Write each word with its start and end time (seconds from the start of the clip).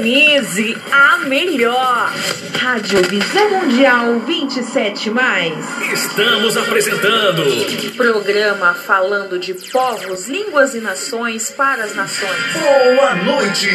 Sintonize 0.00 0.76
a 0.90 1.18
melhor. 1.18 2.10
Rádio 2.58 3.02
Visão 3.02 3.50
Mundial 3.50 4.18
27 4.20 5.10
mais. 5.10 5.54
Estamos 5.92 6.56
apresentando 6.56 7.42
programa 7.96 8.72
falando 8.72 9.38
de 9.38 9.52
povos, 9.52 10.26
línguas 10.26 10.74
e 10.74 10.80
nações 10.80 11.50
para 11.50 11.84
as 11.84 11.94
nações. 11.94 12.30
Boa 12.54 13.14
noite. 13.16 13.68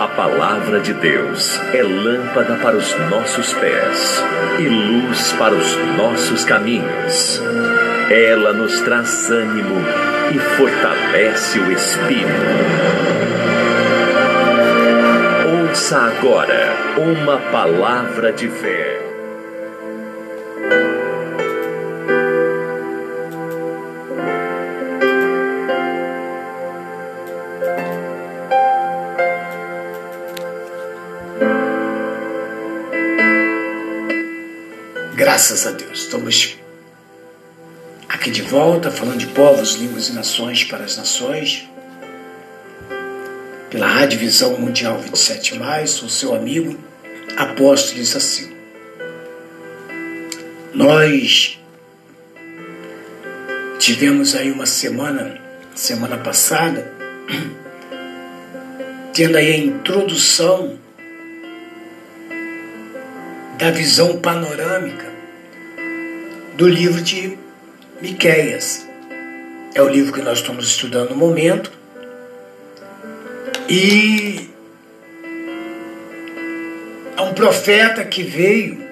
A 0.00 0.08
palavra 0.08 0.80
de 0.80 0.94
Deus 0.94 1.60
é 1.74 1.82
lâmpada 1.82 2.56
para 2.56 2.76
os 2.76 2.94
nossos 3.10 3.52
pés 3.52 4.22
e 4.58 4.66
luz 4.66 5.32
para 5.32 5.54
os 5.54 5.76
nossos 5.96 6.44
caminhos. 6.44 7.40
Ela 8.10 8.52
nos 8.52 8.80
traz 8.82 9.30
ânimo 9.30 9.76
e 10.34 10.38
fortalece 10.38 11.58
o 11.58 11.72
espírito. 11.72 12.28
Ouça 15.68 15.98
agora 15.98 16.74
uma 16.98 17.38
palavra 17.50 18.32
de 18.32 18.48
fé. 18.48 19.00
Graças 35.14 35.66
a 35.66 35.70
Deus, 35.70 36.00
estamos 36.00 36.53
volta 38.54 38.88
falando 38.88 39.18
de 39.18 39.26
povos, 39.26 39.74
línguas 39.74 40.08
e 40.08 40.12
nações 40.12 40.62
para 40.62 40.84
as 40.84 40.96
nações. 40.96 41.68
Pela 43.68 43.88
Rádio 43.88 44.20
Visão 44.20 44.56
Mundial 44.56 44.96
27, 45.00 45.58
sou 45.88 46.08
seu 46.08 46.32
amigo, 46.36 46.78
apóstolo 47.36 48.00
assim. 48.00 48.54
Nós 50.72 51.58
tivemos 53.80 54.36
aí 54.36 54.52
uma 54.52 54.66
semana, 54.66 55.36
semana 55.74 56.16
passada, 56.18 56.92
tendo 59.12 59.36
aí 59.36 59.52
a 59.52 59.58
introdução 59.58 60.78
da 63.58 63.72
visão 63.72 64.20
panorâmica 64.20 65.12
do 66.56 66.68
livro 66.68 67.02
de 67.02 67.42
Miqueias. 68.00 68.86
É 69.74 69.82
o 69.82 69.88
livro 69.88 70.12
que 70.12 70.22
nós 70.22 70.38
estamos 70.38 70.66
estudando 70.66 71.10
no 71.10 71.16
momento. 71.16 71.72
E 73.68 74.50
é 77.16 77.20
um 77.22 77.32
profeta 77.32 78.04
que 78.04 78.22
veio 78.22 78.84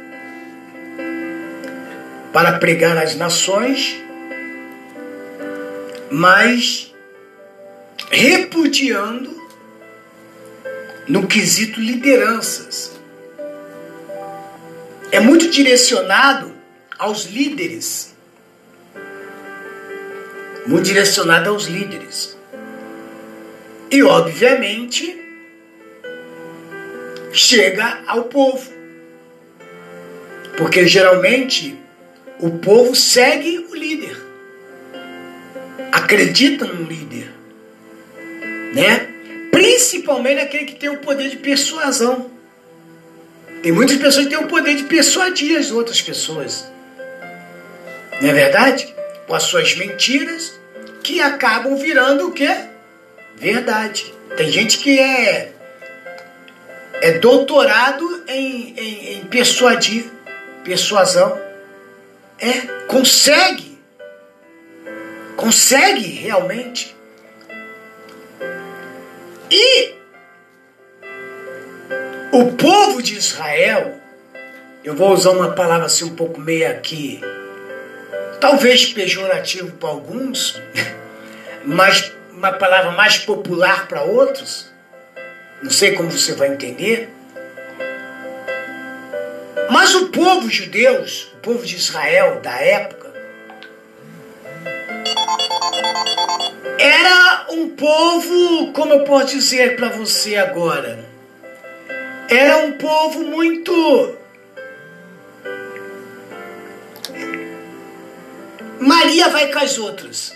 para 2.33 2.58
pregar 2.58 2.97
às 2.97 3.14
nações, 3.14 4.00
mas 6.11 6.95
repudiando 8.11 9.42
no 11.08 11.27
quesito 11.27 11.80
lideranças. 11.80 12.92
É 15.11 15.20
muito 15.20 15.50
direcionado 15.50 16.53
aos 16.98 17.27
líderes 17.27 18.11
muito 20.66 20.84
direcionada 20.84 21.50
aos 21.50 21.66
líderes. 21.66 22.36
E, 23.90 24.02
obviamente, 24.02 25.20
chega 27.33 28.02
ao 28.06 28.24
povo. 28.24 28.70
Porque 30.56 30.86
geralmente 30.86 31.78
o 32.39 32.51
povo 32.58 32.95
segue 32.95 33.67
o 33.70 33.74
líder, 33.74 34.17
acredita 35.90 36.67
no 36.67 36.84
líder, 36.84 37.30
né? 38.74 39.08
Principalmente 39.51 40.40
aquele 40.40 40.64
que 40.64 40.74
tem 40.74 40.90
o 40.90 40.98
poder 40.98 41.30
de 41.30 41.36
persuasão. 41.36 42.30
Tem 43.62 43.70
muitas 43.70 43.96
pessoas 43.96 44.24
que 44.24 44.34
têm 44.34 44.45
o 44.45 44.48
poder 44.48 44.74
de 44.74 44.84
persuadir 44.84 45.56
as 45.56 45.70
outras 45.70 46.02
pessoas. 46.02 46.67
Não 48.20 48.28
é 48.28 48.33
verdade? 48.33 48.92
Com 49.27 49.34
as 49.34 49.44
suas 49.44 49.74
mentiras 49.74 50.58
que 51.02 51.20
acabam 51.20 51.77
virando 51.77 52.28
o 52.28 52.33
quê? 52.33 52.55
Verdade. 53.36 54.14
Tem 54.36 54.50
gente 54.50 54.78
que 54.78 54.98
é, 54.98 55.52
é 57.00 57.12
doutorado 57.18 58.24
em, 58.28 58.74
em, 58.78 59.14
em 59.14 59.24
persuadir, 59.24 60.06
persuasão. 60.64 61.38
É, 62.38 62.60
consegue. 62.86 63.78
Consegue 65.36 66.02
realmente. 66.02 66.96
E 69.50 69.94
o 72.33 72.52
povo 72.52 73.02
de 73.02 73.16
Israel, 73.16 74.00
eu 74.83 74.94
vou 74.94 75.12
usar 75.12 75.30
uma 75.30 75.52
palavra 75.52 75.86
assim 75.86 76.04
um 76.04 76.14
pouco 76.14 76.40
meio 76.40 76.70
aqui 76.70 77.20
talvez 78.41 78.93
pejorativo 78.93 79.73
para 79.73 79.89
alguns, 79.89 80.61
mas 81.65 82.13
uma 82.33 82.53
palavra 82.53 82.91
mais 82.93 83.19
popular 83.19 83.87
para 83.87 84.03
outros. 84.03 84.70
Não 85.63 85.70
sei 85.70 85.93
como 85.93 86.11
você 86.11 86.35
vai 86.35 86.48
entender. 86.48 87.09
Mas 89.70 89.95
o 89.95 90.09
povo 90.09 90.51
judeu, 90.51 91.05
o 91.35 91.37
povo 91.39 91.65
de 91.65 91.77
Israel 91.77 92.41
da 92.41 92.55
época, 92.61 93.13
era 96.79 97.47
um 97.51 97.70
povo, 97.70 98.73
como 98.73 98.93
eu 98.93 99.05
posso 99.05 99.37
dizer 99.37 99.77
para 99.77 99.89
você 99.89 100.37
agora, 100.37 101.05
era 102.29 102.59
um 102.59 102.73
povo 102.73 103.20
muito 103.20 104.19
Maria 108.92 109.30
vai 109.30 109.51
com 109.51 109.58
as 109.58 109.79
outras. 109.79 110.35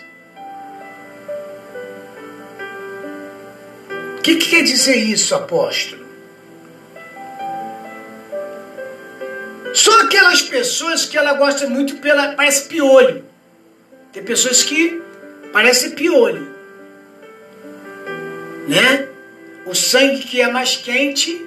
O 4.18 4.22
que, 4.22 4.36
que 4.36 4.48
quer 4.48 4.62
dizer 4.62 4.96
isso, 4.96 5.34
apóstolo? 5.34 6.06
São 9.74 10.00
aquelas 10.00 10.40
pessoas 10.40 11.04
que 11.04 11.18
ela 11.18 11.34
gosta 11.34 11.68
muito 11.68 11.96
pela. 11.96 12.32
parece 12.32 12.66
piolho. 12.66 13.22
Tem 14.10 14.24
pessoas 14.24 14.62
que 14.62 15.02
parecem 15.52 15.90
piolho. 15.90 16.48
Né? 18.66 19.06
O 19.66 19.74
sangue 19.74 20.20
que 20.20 20.40
é 20.40 20.50
mais 20.50 20.76
quente, 20.76 21.46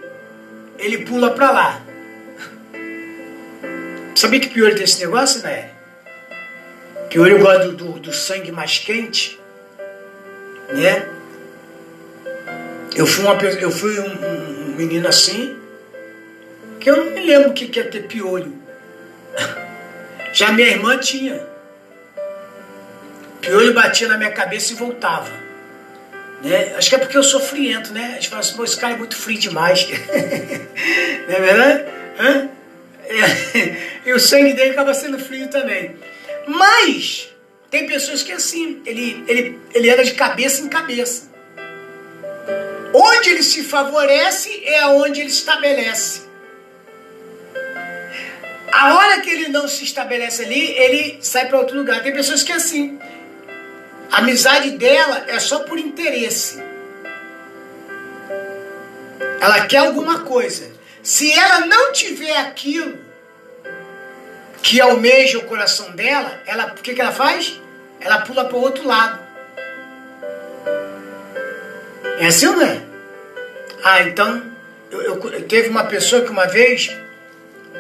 ele 0.77 1.05
pula 1.05 1.31
para 1.31 1.51
lá. 1.51 1.81
Sabia 4.15 4.39
que 4.39 4.49
piolho 4.49 4.75
tem 4.75 4.83
esse 4.83 4.99
negócio, 4.99 5.41
né? 5.41 5.78
Que 7.09 7.17
eu 7.17 7.39
gosto 7.39 7.71
do, 7.71 7.75
do, 7.75 7.99
do 7.99 8.13
sangue 8.13 8.51
mais 8.51 8.77
quente, 8.77 9.39
né? 10.69 11.09
Eu 12.95 13.05
fui, 13.05 13.23
uma, 13.23 13.33
eu 13.43 13.71
fui 13.71 13.99
um, 13.99 14.71
um, 14.71 14.75
menino 14.75 15.07
assim, 15.07 15.57
que 16.79 16.89
eu 16.89 16.97
não 16.97 17.11
me 17.11 17.21
lembro 17.21 17.49
o 17.49 17.53
que, 17.53 17.67
que 17.67 17.79
é 17.79 17.83
ter 17.83 18.03
piolho. 18.03 18.53
Já 20.33 20.51
minha 20.51 20.67
irmã 20.67 20.97
tinha. 20.97 21.41
Piolho 23.41 23.73
batia 23.73 24.07
na 24.07 24.17
minha 24.17 24.31
cabeça 24.31 24.73
e 24.73 24.75
voltava. 24.75 25.31
Né? 26.43 26.75
Acho 26.77 26.89
que 26.89 26.95
é 26.95 26.99
porque 26.99 27.17
eu 27.17 27.23
sou 27.23 27.39
friento, 27.39 27.91
né? 27.91 28.11
A 28.11 28.13
gente 28.15 28.29
fala 28.29 28.41
assim, 28.41 28.63
esse 28.63 28.77
cara 28.77 28.93
é 28.93 28.97
muito 28.97 29.15
frio 29.15 29.39
demais. 29.39 29.87
não 31.27 31.35
é 31.35 31.39
verdade? 31.39 31.85
Hã? 32.19 32.49
É. 33.05 33.89
E 34.05 34.13
o 34.13 34.19
sangue 34.19 34.53
dele 34.53 34.71
acaba 34.71 34.93
sendo 34.93 35.19
frio 35.19 35.49
também. 35.49 35.95
Mas 36.47 37.29
tem 37.69 37.85
pessoas 37.85 38.23
que 38.23 38.31
é 38.31 38.35
assim, 38.35 38.81
ele, 38.85 39.23
ele, 39.27 39.59
ele 39.73 39.89
anda 39.89 40.03
de 40.03 40.13
cabeça 40.13 40.61
em 40.61 40.69
cabeça. 40.69 41.29
Onde 42.93 43.29
ele 43.29 43.43
se 43.43 43.63
favorece 43.63 44.63
é 44.65 44.85
onde 44.87 45.21
ele 45.21 45.29
estabelece. 45.29 46.27
A 48.71 48.95
hora 48.95 49.21
que 49.21 49.29
ele 49.29 49.49
não 49.49 49.67
se 49.67 49.83
estabelece 49.83 50.43
ali, 50.43 50.71
ele 50.71 51.19
sai 51.21 51.47
para 51.47 51.59
outro 51.59 51.77
lugar. 51.77 52.01
Tem 52.01 52.13
pessoas 52.13 52.43
que 52.43 52.51
é 52.51 52.55
assim. 52.55 52.99
A 54.11 54.17
amizade 54.19 54.71
dela 54.71 55.25
é 55.27 55.39
só 55.39 55.59
por 55.59 55.77
interesse. 55.77 56.61
Ela 59.39 59.65
quer 59.67 59.77
alguma 59.77 60.21
coisa. 60.21 60.71
Se 61.01 61.31
ela 61.31 61.65
não 61.65 61.91
tiver 61.93 62.37
aquilo, 62.37 62.97
que 64.61 64.79
almeja 64.81 65.37
o 65.37 65.43
coração 65.43 65.91
dela, 65.91 66.41
ela, 66.45 66.67
o 66.67 66.81
que, 66.81 66.93
que 66.93 67.01
ela 67.01 67.11
faz? 67.11 67.59
ela 67.99 68.21
pula 68.21 68.45
para 68.45 68.55
o 68.55 68.61
outro 68.61 68.87
lado. 68.87 69.19
É 72.19 72.27
assim 72.27 72.47
ou 72.47 72.55
não 72.55 72.63
é? 72.63 72.81
Ah, 73.83 74.01
então, 74.03 74.43
eu, 74.91 75.01
eu, 75.01 75.29
eu 75.31 75.47
teve 75.47 75.69
uma 75.69 75.85
pessoa 75.85 76.21
que 76.21 76.29
uma 76.29 76.47
vez, 76.47 76.95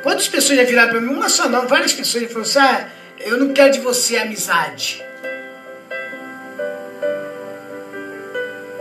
quantas 0.03 0.27
pessoas 0.27 0.57
já 0.57 0.63
viraram 0.63 0.91
para 0.91 1.01
mim? 1.01 1.13
Uma 1.13 1.29
só 1.29 1.49
não, 1.49 1.67
várias 1.67 1.93
pessoas 1.93 2.23
já 2.23 2.29
falaram 2.29 2.49
assim, 2.49 2.59
ah, 2.59 2.89
eu 3.19 3.37
não 3.37 3.53
quero 3.53 3.71
de 3.71 3.79
você 3.79 4.17
amizade. 4.17 5.03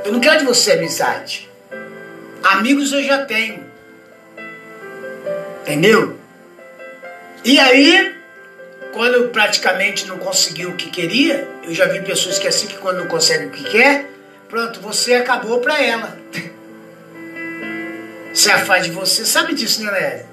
Eu 0.04 0.12
não 0.12 0.20
quero 0.20 0.38
de 0.38 0.44
você 0.44 0.72
amizade. 0.72 1.50
Amigos 2.42 2.92
eu 2.92 3.02
já 3.02 3.24
tenho. 3.26 3.66
Entendeu? 5.62 6.17
E 7.48 7.58
aí, 7.58 8.14
quando 8.92 9.30
praticamente 9.30 10.06
não 10.06 10.18
consegui 10.18 10.66
o 10.66 10.76
que 10.76 10.90
queria, 10.90 11.48
eu 11.64 11.72
já 11.72 11.86
vi 11.86 12.02
pessoas 12.02 12.38
que 12.38 12.44
é 12.44 12.50
assim 12.50 12.66
que 12.66 12.76
quando 12.76 12.98
não 12.98 13.06
consegue 13.06 13.46
o 13.46 13.50
que 13.50 13.64
quer, 13.64 14.04
pronto, 14.50 14.82
você 14.82 15.14
acabou 15.14 15.58
para 15.58 15.82
ela. 15.82 16.18
Se 18.34 18.50
afasta 18.50 18.84
de 18.84 18.90
você, 18.90 19.24
sabe 19.24 19.54
disso, 19.54 19.82
né, 19.82 19.90
Lélia? 19.90 20.26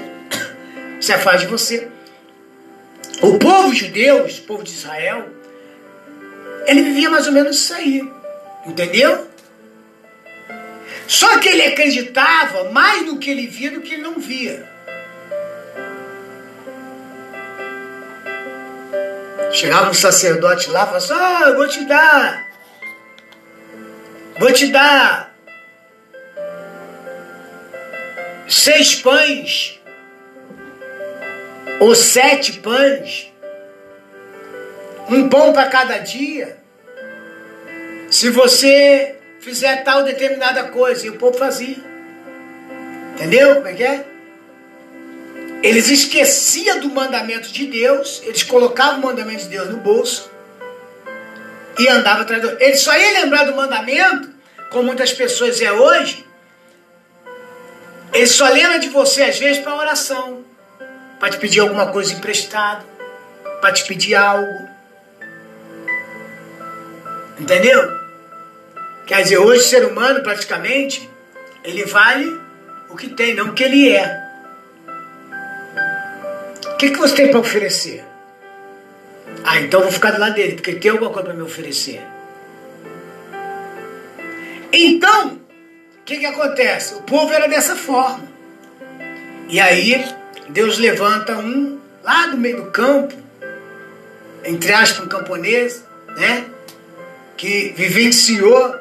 Se 0.98 1.12
afasta 1.12 1.40
de 1.40 1.46
você. 1.46 1.88
O 3.20 3.38
povo 3.38 3.74
judeu, 3.74 4.24
o 4.24 4.42
povo 4.44 4.62
de 4.62 4.70
Israel, 4.70 5.28
ele 6.66 6.84
vivia 6.84 7.10
mais 7.10 7.26
ou 7.26 7.34
menos 7.34 7.58
isso 7.58 7.74
aí. 7.74 8.02
Entendeu? 8.64 9.28
Só 11.06 11.36
que 11.36 11.50
ele 11.50 11.64
acreditava 11.64 12.72
mais 12.72 13.04
no 13.04 13.18
que 13.18 13.30
ele 13.30 13.46
via 13.46 13.70
do 13.70 13.82
que 13.82 13.92
ele 13.92 14.02
não 14.02 14.18
via. 14.18 14.72
Chegava 19.54 19.88
um 19.88 19.94
sacerdote 19.94 20.68
lá 20.68 20.82
e 20.82 20.86
falava 20.86 20.96
assim, 20.96 21.14
ah, 21.14 21.48
eu 21.48 21.56
vou 21.56 21.68
te 21.68 21.84
dar. 21.84 22.48
Vou 24.36 24.52
te 24.52 24.66
dar 24.66 25.32
seis 28.48 28.96
pães 28.96 29.80
ou 31.80 31.94
sete 31.94 32.54
pães, 32.54 33.32
um 35.08 35.28
pão 35.28 35.52
para 35.52 35.68
cada 35.68 35.98
dia. 35.98 36.58
Se 38.10 38.30
você 38.30 39.16
fizer 39.38 39.84
tal 39.84 40.02
determinada 40.02 40.64
coisa, 40.64 41.06
e 41.06 41.10
o 41.10 41.18
povo 41.18 41.38
fazia. 41.38 41.76
Entendeu 43.14 43.56
como 43.56 43.68
é 43.68 43.72
que 43.72 43.84
é? 43.84 44.13
Eles 45.64 45.88
esqueciam 45.88 46.78
do 46.78 46.90
mandamento 46.90 47.50
de 47.50 47.66
Deus, 47.66 48.20
eles 48.26 48.42
colocavam 48.42 48.98
o 48.98 49.02
mandamento 49.02 49.44
de 49.44 49.48
Deus 49.48 49.70
no 49.70 49.78
bolso 49.78 50.30
e 51.78 51.88
andavam 51.88 52.20
atrás 52.20 52.42
do. 52.42 52.50
Ele 52.60 52.76
só 52.76 52.94
ia 52.94 53.22
lembrar 53.22 53.44
do 53.44 53.56
mandamento, 53.56 54.28
como 54.70 54.84
muitas 54.84 55.14
pessoas 55.14 55.62
é 55.62 55.72
hoje. 55.72 56.22
Ele 58.12 58.26
só 58.26 58.46
lembra 58.46 58.78
de 58.78 58.90
você 58.90 59.22
às 59.22 59.38
vezes 59.38 59.62
para 59.62 59.74
oração 59.74 60.44
para 61.18 61.30
te 61.30 61.38
pedir 61.38 61.60
alguma 61.60 61.86
coisa 61.86 62.12
emprestada, 62.12 62.84
para 63.62 63.72
te 63.72 63.86
pedir 63.86 64.16
algo. 64.16 64.68
Entendeu? 67.40 67.90
Quer 69.06 69.22
dizer, 69.22 69.38
hoje 69.38 69.60
o 69.60 69.66
ser 69.66 69.86
humano 69.86 70.22
praticamente 70.22 71.08
ele 71.64 71.86
vale 71.86 72.38
o 72.90 72.96
que 72.96 73.08
tem, 73.08 73.32
não 73.32 73.48
o 73.48 73.52
que 73.54 73.64
ele 73.64 73.90
é. 73.90 74.23
O 76.74 76.76
que, 76.76 76.90
que 76.90 76.98
você 76.98 77.14
tem 77.14 77.30
para 77.30 77.38
oferecer? 77.38 78.04
Ah, 79.44 79.60
então 79.60 79.80
vou 79.80 79.92
ficar 79.92 80.10
do 80.10 80.18
lado 80.18 80.34
dele, 80.34 80.54
porque 80.54 80.70
ele 80.70 80.80
tem 80.80 80.90
alguma 80.90 81.10
coisa 81.10 81.28
para 81.28 81.36
me 81.36 81.42
oferecer. 81.42 82.02
Então, 84.72 85.28
o 85.28 86.04
que, 86.04 86.18
que 86.18 86.26
acontece? 86.26 86.96
O 86.96 87.02
povo 87.02 87.32
era 87.32 87.46
dessa 87.46 87.76
forma. 87.76 88.24
E 89.48 89.60
aí, 89.60 90.04
Deus 90.48 90.78
levanta 90.78 91.36
um 91.36 91.78
lá 92.02 92.26
do 92.26 92.36
meio 92.36 92.64
do 92.64 92.70
campo, 92.72 93.14
entre 94.44 94.72
aspas, 94.72 95.06
um 95.06 95.08
camponês, 95.08 95.84
né? 96.16 96.44
Que 97.36 97.72
vivenciou, 97.76 98.74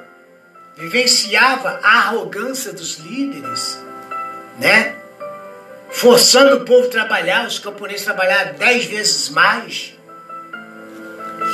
vivenciava 0.76 1.80
a 1.84 2.00
arrogância 2.00 2.74
dos 2.74 2.98
líderes, 2.98 3.78
né? 4.60 4.96
Forçando 5.94 6.58
o 6.58 6.66
povo 6.66 6.88
a 6.88 6.90
trabalhar, 6.90 7.46
os 7.46 7.60
camponeses 7.60 8.04
trabalhar 8.04 8.54
dez 8.54 8.86
vezes 8.86 9.30
mais. 9.30 9.94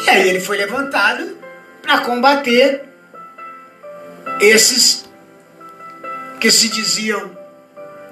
E 0.06 0.10
aí 0.10 0.30
ele 0.30 0.40
foi 0.40 0.58
levantado 0.58 1.38
para 1.82 2.00
combater 2.00 2.84
esses 4.40 5.08
que 6.40 6.50
se 6.50 6.70
diziam 6.70 7.38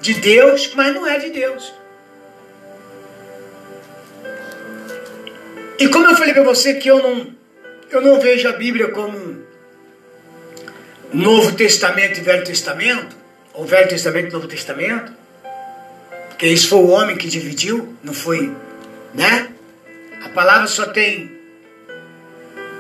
de 0.02 0.16
Deus, 0.16 0.74
mas 0.76 0.94
não 0.94 1.08
é 1.08 1.18
de 1.18 1.30
Deus. 1.30 1.74
E 5.80 5.88
como 5.88 6.08
eu 6.08 6.16
falei 6.16 6.34
para 6.34 6.44
você 6.44 6.74
que 6.74 6.90
eu 6.90 7.02
não, 7.02 7.34
eu 7.90 8.02
não 8.02 8.20
vejo 8.20 8.50
a 8.50 8.54
Bíblia 8.54 8.90
como 8.90 9.44
Novo 11.14 11.56
Testamento 11.56 12.20
e 12.20 12.22
Velho 12.22 12.44
Testamento, 12.44 13.16
ou 13.54 13.66
Velho 13.66 13.88
Testamento 13.88 14.28
e 14.28 14.34
Novo 14.34 14.48
Testamento, 14.48 15.14
porque 16.38 16.46
isso 16.46 16.70
foi 16.70 16.78
o 16.78 16.90
homem 16.90 17.18
que 17.18 17.28
dividiu, 17.28 17.98
não 18.04 18.14
foi, 18.14 18.56
né? 19.12 19.50
A 20.24 20.30
palavra 20.30 20.68
só 20.68 20.86
tem 20.86 21.32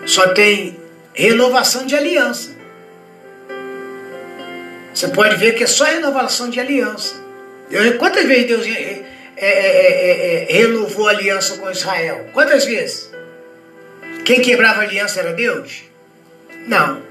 só 0.05 0.27
tem 0.27 0.79
renovação 1.11 1.87
de 1.87 1.95
aliança. 1.95 2.55
Você 4.93 5.07
pode 5.07 5.37
ver 5.37 5.55
que 5.55 5.63
é 5.63 5.67
só 5.67 5.85
renovação 5.85 6.51
de 6.51 6.59
aliança. 6.59 7.15
quantas 7.97 8.27
vezes 8.27 8.45
Deus 8.45 8.67
é 8.67 9.03
é, 9.35 9.47
é, 9.47 9.47
é, 9.47 10.51
é, 10.51 10.53
renovou 10.53 11.07
a 11.07 11.11
aliança 11.11 11.57
com 11.57 11.71
Israel? 11.71 12.29
Quantas 12.33 12.63
vezes? 12.63 13.09
Quem 14.23 14.39
quebrava 14.39 14.81
a 14.81 14.83
aliança 14.83 15.19
era 15.19 15.33
Deus? 15.33 15.81
Não. 16.67 17.01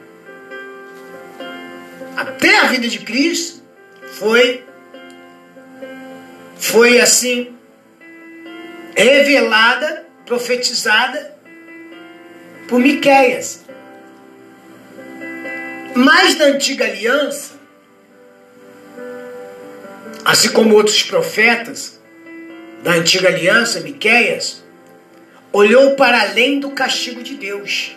Até 2.16 2.56
a 2.60 2.68
vida 2.68 2.86
de 2.86 3.00
Cristo 3.00 3.60
foi 4.12 4.65
foi 6.56 7.00
assim 7.00 7.54
revelada, 8.96 10.06
profetizada 10.24 11.34
por 12.68 12.80
Miqueias. 12.80 13.64
Mas 15.94 16.36
na 16.36 16.46
antiga 16.46 16.84
aliança, 16.84 17.52
assim 20.24 20.50
como 20.50 20.74
outros 20.74 21.02
profetas, 21.02 22.00
da 22.82 22.92
antiga 22.92 23.28
aliança, 23.28 23.80
Miqueias, 23.80 24.62
olhou 25.52 25.94
para 25.94 26.20
além 26.22 26.60
do 26.60 26.70
castigo 26.70 27.22
de 27.22 27.34
Deus. 27.34 27.96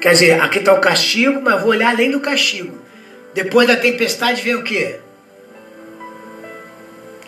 Quer 0.00 0.12
dizer, 0.12 0.40
aqui 0.40 0.58
está 0.58 0.72
o 0.72 0.80
castigo, 0.80 1.40
mas 1.40 1.60
vou 1.60 1.70
olhar 1.70 1.90
além 1.90 2.10
do 2.10 2.20
castigo. 2.20 2.78
Depois 3.34 3.66
da 3.66 3.76
tempestade 3.76 4.42
vem 4.42 4.54
o 4.54 4.62
quê? 4.62 5.00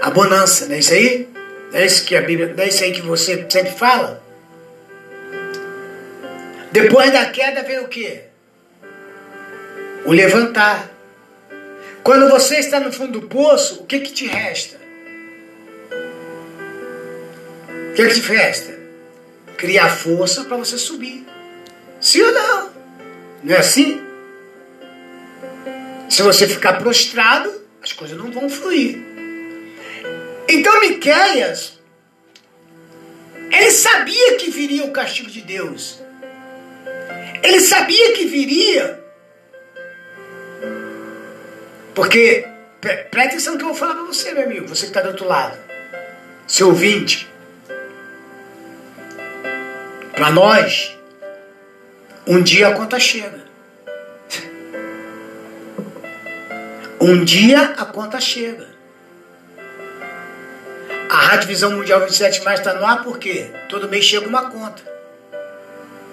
A 0.00 0.10
bonança, 0.10 0.66
não 0.66 0.74
é 0.74 0.78
isso 0.78 0.92
aí? 0.92 1.28
Não 1.72 1.78
é 1.78 1.86
isso 1.86 2.04
que 2.04 2.16
a 2.16 2.22
Bíblia, 2.22 2.54
não 2.56 2.64
é 2.64 2.68
isso 2.68 2.84
aí 2.84 2.92
que 2.92 3.02
você 3.02 3.46
sempre 3.48 3.72
fala? 3.72 4.22
Depois 6.70 7.12
da 7.12 7.26
queda 7.26 7.62
vem 7.62 7.80
o 7.80 7.88
quê? 7.88 8.24
O 10.04 10.12
levantar. 10.12 10.90
Quando 12.02 12.28
você 12.28 12.58
está 12.58 12.78
no 12.78 12.92
fundo 12.92 13.20
do 13.20 13.26
poço, 13.26 13.80
o 13.82 13.86
que, 13.86 14.00
que 14.00 14.12
te 14.12 14.26
resta? 14.26 14.86
que 17.96 18.02
é 18.02 18.08
que 18.08 18.20
festa? 18.20 18.78
Criar 19.56 19.88
força 19.88 20.44
para 20.44 20.58
você 20.58 20.76
subir. 20.76 21.26
Sim 21.98 22.22
ou 22.22 22.32
não? 22.32 22.70
Não 23.42 23.54
é 23.54 23.58
assim? 23.58 24.02
Se 26.10 26.22
você 26.22 26.46
ficar 26.46 26.74
prostrado, 26.74 27.50
as 27.82 27.94
coisas 27.94 28.18
não 28.18 28.30
vão 28.30 28.50
fluir. 28.50 29.15
Então 30.48 30.80
Miqueias, 30.80 31.78
ele 33.50 33.70
sabia 33.70 34.36
que 34.36 34.50
viria 34.50 34.84
o 34.84 34.92
castigo 34.92 35.30
de 35.30 35.40
Deus. 35.40 36.00
Ele 37.42 37.60
sabia 37.60 38.12
que 38.12 38.26
viria. 38.26 39.04
Porque, 41.94 42.46
preste 43.10 43.28
atenção 43.28 43.52
no 43.54 43.58
que 43.58 43.64
eu 43.64 43.68
vou 43.68 43.76
falar 43.76 43.94
para 43.94 44.04
você, 44.04 44.32
meu 44.32 44.44
amigo, 44.44 44.68
você 44.68 44.82
que 44.82 44.90
está 44.90 45.00
do 45.00 45.08
outro 45.08 45.26
lado. 45.26 45.58
Seu 46.46 46.68
ouvinte. 46.68 47.28
Para 50.14 50.30
nós, 50.30 50.96
um 52.26 52.42
dia 52.42 52.68
a 52.68 52.74
conta 52.74 52.98
chega. 52.98 53.44
Um 57.00 57.24
dia 57.24 57.74
a 57.76 57.84
conta 57.84 58.20
chega. 58.20 58.75
A 61.16 61.18
Rádio 61.18 61.48
Visão 61.48 61.70
Mundial 61.70 62.00
27 62.00 62.44
Mais 62.44 62.60
está 62.60 62.74
no 62.74 62.84
ar 62.84 63.02
porque 63.02 63.46
todo 63.70 63.88
mês 63.88 64.04
chega 64.04 64.28
uma 64.28 64.50
conta. 64.50 64.82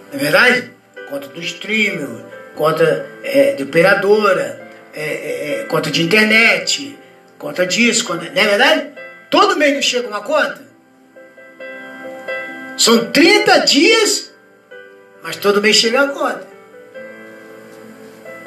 Não 0.09 0.17
é 0.17 0.17
verdade? 0.17 0.71
Conta 1.09 1.27
do 1.27 1.41
streamer, 1.41 2.07
conta 2.55 3.05
é, 3.21 3.51
de 3.51 3.63
operadora, 3.63 4.65
é, 4.93 5.03
é, 5.03 5.59
é, 5.59 5.63
conta 5.65 5.91
de 5.91 6.01
internet, 6.01 6.97
conta 7.37 7.67
disso, 7.67 8.05
conta, 8.05 8.31
não 8.33 8.41
é 8.41 8.47
verdade? 8.47 8.91
Todo 9.29 9.57
mês 9.57 9.83
chega 9.83 10.07
uma 10.07 10.21
conta. 10.21 10.61
São 12.77 13.11
30 13.11 13.57
dias, 13.59 14.31
mas 15.21 15.35
todo 15.35 15.61
mês 15.61 15.75
chega 15.75 16.01
a 16.01 16.07
conta. 16.07 16.47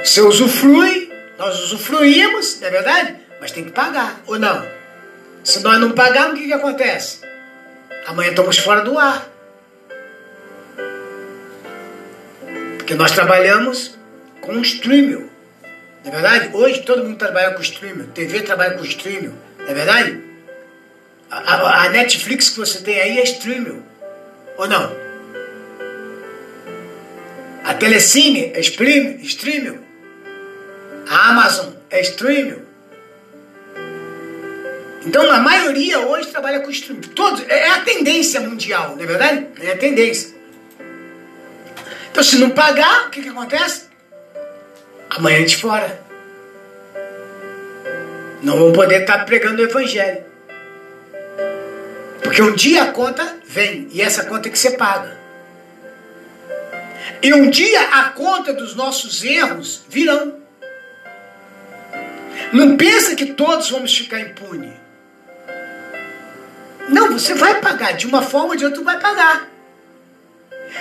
Você 0.02 0.22
usufrui, 0.22 1.12
nós 1.36 1.60
usufruímos, 1.64 2.60
não 2.60 2.68
é 2.68 2.70
verdade? 2.70 3.16
Mas 3.42 3.50
tem 3.50 3.62
que 3.62 3.72
pagar, 3.72 4.22
ou 4.26 4.38
não? 4.38 4.75
Se 5.46 5.60
nós 5.60 5.78
não 5.78 5.92
pagarmos, 5.92 6.34
o 6.34 6.42
que, 6.42 6.48
que 6.48 6.52
acontece? 6.52 7.20
Amanhã 8.04 8.30
estamos 8.30 8.58
fora 8.58 8.80
do 8.80 8.98
ar. 8.98 9.30
Porque 12.78 12.96
nós 12.96 13.12
trabalhamos 13.12 13.96
com 14.40 14.54
o 14.54 14.62
streaming. 14.62 15.30
Não 16.04 16.08
é 16.08 16.10
verdade? 16.10 16.50
Hoje 16.52 16.82
todo 16.82 17.04
mundo 17.04 17.16
trabalha 17.16 17.52
com 17.54 17.62
streaming. 17.62 18.08
TV 18.08 18.42
trabalha 18.42 18.76
com 18.76 18.84
streaming. 18.84 19.34
Não 19.60 19.68
é 19.68 19.72
verdade? 19.72 20.20
A, 21.30 21.38
a, 21.38 21.84
a 21.84 21.88
Netflix 21.90 22.50
que 22.50 22.58
você 22.58 22.80
tem 22.80 23.00
aí 23.00 23.20
é 23.20 23.22
streaming. 23.22 23.84
Ou 24.56 24.66
não? 24.66 24.92
A 27.62 27.72
Telecine 27.72 28.50
é 28.52 28.58
streaming. 28.58 29.78
A 31.08 31.28
Amazon 31.28 31.72
é 31.88 32.00
streaming. 32.00 32.65
Então 35.06 35.30
a 35.30 35.38
maioria 35.38 36.00
hoje 36.00 36.28
trabalha 36.28 36.58
com 36.60 36.68
streaming. 36.68 37.02
Todos, 37.08 37.48
é 37.48 37.70
a 37.70 37.80
tendência 37.80 38.40
mundial, 38.40 38.96
não 38.96 39.04
é 39.04 39.06
verdade? 39.06 39.46
É 39.60 39.70
a 39.70 39.76
tendência. 39.76 40.34
Então 42.10 42.24
se 42.24 42.36
não 42.38 42.50
pagar, 42.50 43.06
o 43.06 43.10
que, 43.10 43.22
que 43.22 43.28
acontece? 43.28 43.84
Amanhã 45.10 45.44
de 45.44 45.56
fora. 45.56 46.00
Não 48.42 48.58
vão 48.58 48.72
poder 48.72 49.02
estar 49.02 49.24
pregando 49.24 49.62
o 49.62 49.64
evangelho. 49.64 50.24
Porque 52.22 52.42
um 52.42 52.54
dia 52.54 52.82
a 52.82 52.92
conta 52.92 53.36
vem 53.44 53.86
e 53.92 54.02
essa 54.02 54.24
conta 54.24 54.48
é 54.48 54.50
que 54.50 54.58
você 54.58 54.72
paga. 54.72 55.16
E 57.22 57.32
um 57.32 57.48
dia 57.48 57.80
a 57.92 58.08
conta 58.10 58.52
dos 58.52 58.74
nossos 58.74 59.22
erros 59.22 59.84
virão. 59.88 60.34
Não 62.52 62.76
pensa 62.76 63.14
que 63.14 63.26
todos 63.26 63.70
vamos 63.70 63.96
ficar 63.96 64.20
impunes. 64.20 64.85
Você 67.16 67.32
vai 67.32 67.62
pagar. 67.62 67.92
De 67.92 68.06
uma 68.06 68.20
forma 68.20 68.48
ou 68.48 68.56
de 68.56 68.64
outra, 68.66 68.82
vai 68.82 69.00
pagar. 69.00 69.48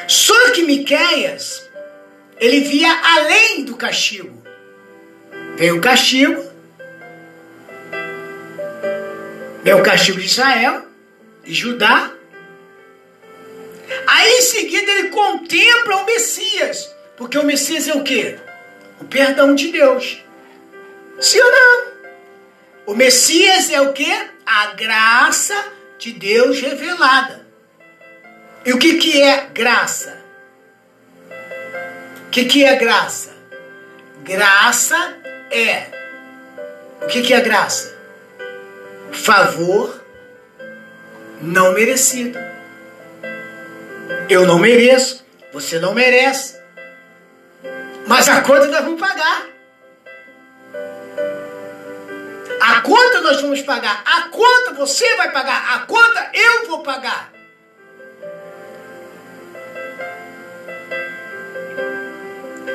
Só 0.06 0.52
que 0.52 0.64
Miqueias, 0.64 1.64
ele 2.38 2.60
via 2.60 2.92
além 2.92 3.64
do 3.64 3.78
castigo. 3.78 4.44
Veio 5.56 5.78
o 5.78 5.82
castigo, 5.82 6.44
veio 9.64 9.78
o 9.78 9.84
castigo 9.84 10.20
de 10.20 10.26
Israel, 10.26 10.86
de 11.46 11.54
Judá. 11.54 12.12
Aí 14.06 14.32
em 14.34 14.42
seguida 14.42 14.92
ele 14.92 15.10
contempla 15.10 15.96
o 15.96 16.06
Messias, 16.06 16.94
porque 17.16 17.38
o 17.38 17.46
Messias 17.46 17.88
é 17.88 17.94
o 17.94 18.04
quê? 18.04 18.38
O 19.00 19.06
perdão 19.06 19.56
de 19.56 19.72
Deus. 19.72 20.22
Sim 21.22 21.40
ou 21.40 21.52
não? 21.52 21.86
O 22.88 22.94
Messias 22.94 23.70
é 23.70 23.80
o 23.80 23.94
quê? 23.94 24.12
A 24.46 24.74
graça 24.74 25.75
de 25.98 26.12
Deus 26.14 26.60
revelada. 26.60 27.46
E 28.66 28.74
o 28.74 28.80
que, 28.80 28.98
que 28.98 29.22
é 29.22 29.48
graça? 29.54 30.24
O 32.28 32.30
que, 32.32 32.46
que 32.46 32.66
é 32.66 32.76
graça? 32.76 33.34
Graça 34.24 35.18
é. 35.52 35.88
O 37.02 37.08
que, 37.08 37.22
que 37.22 37.34
é 37.34 37.42
graça? 37.42 37.96
Favor 39.12 40.04
não 41.42 41.74
merecido. 41.74 42.40
Eu 44.30 44.46
não 44.46 44.58
mereço, 44.58 45.24
você 45.54 45.80
não 45.80 45.94
merece. 45.94 46.60
Mas 48.08 48.28
a 48.28 48.42
conta 48.42 48.68
nós 48.68 48.84
vamos 48.84 49.00
pagar. 49.00 49.55
A 52.66 52.82
conta 52.82 53.22
nós 53.22 53.42
vamos 53.42 53.62
pagar. 53.62 54.02
A 54.04 54.22
conta 54.30 54.74
você 54.74 55.16
vai 55.18 55.32
pagar. 55.32 55.76
A 55.76 55.80
conta 55.86 56.32
eu 56.34 56.66
vou 56.66 56.80
pagar. 56.80 57.32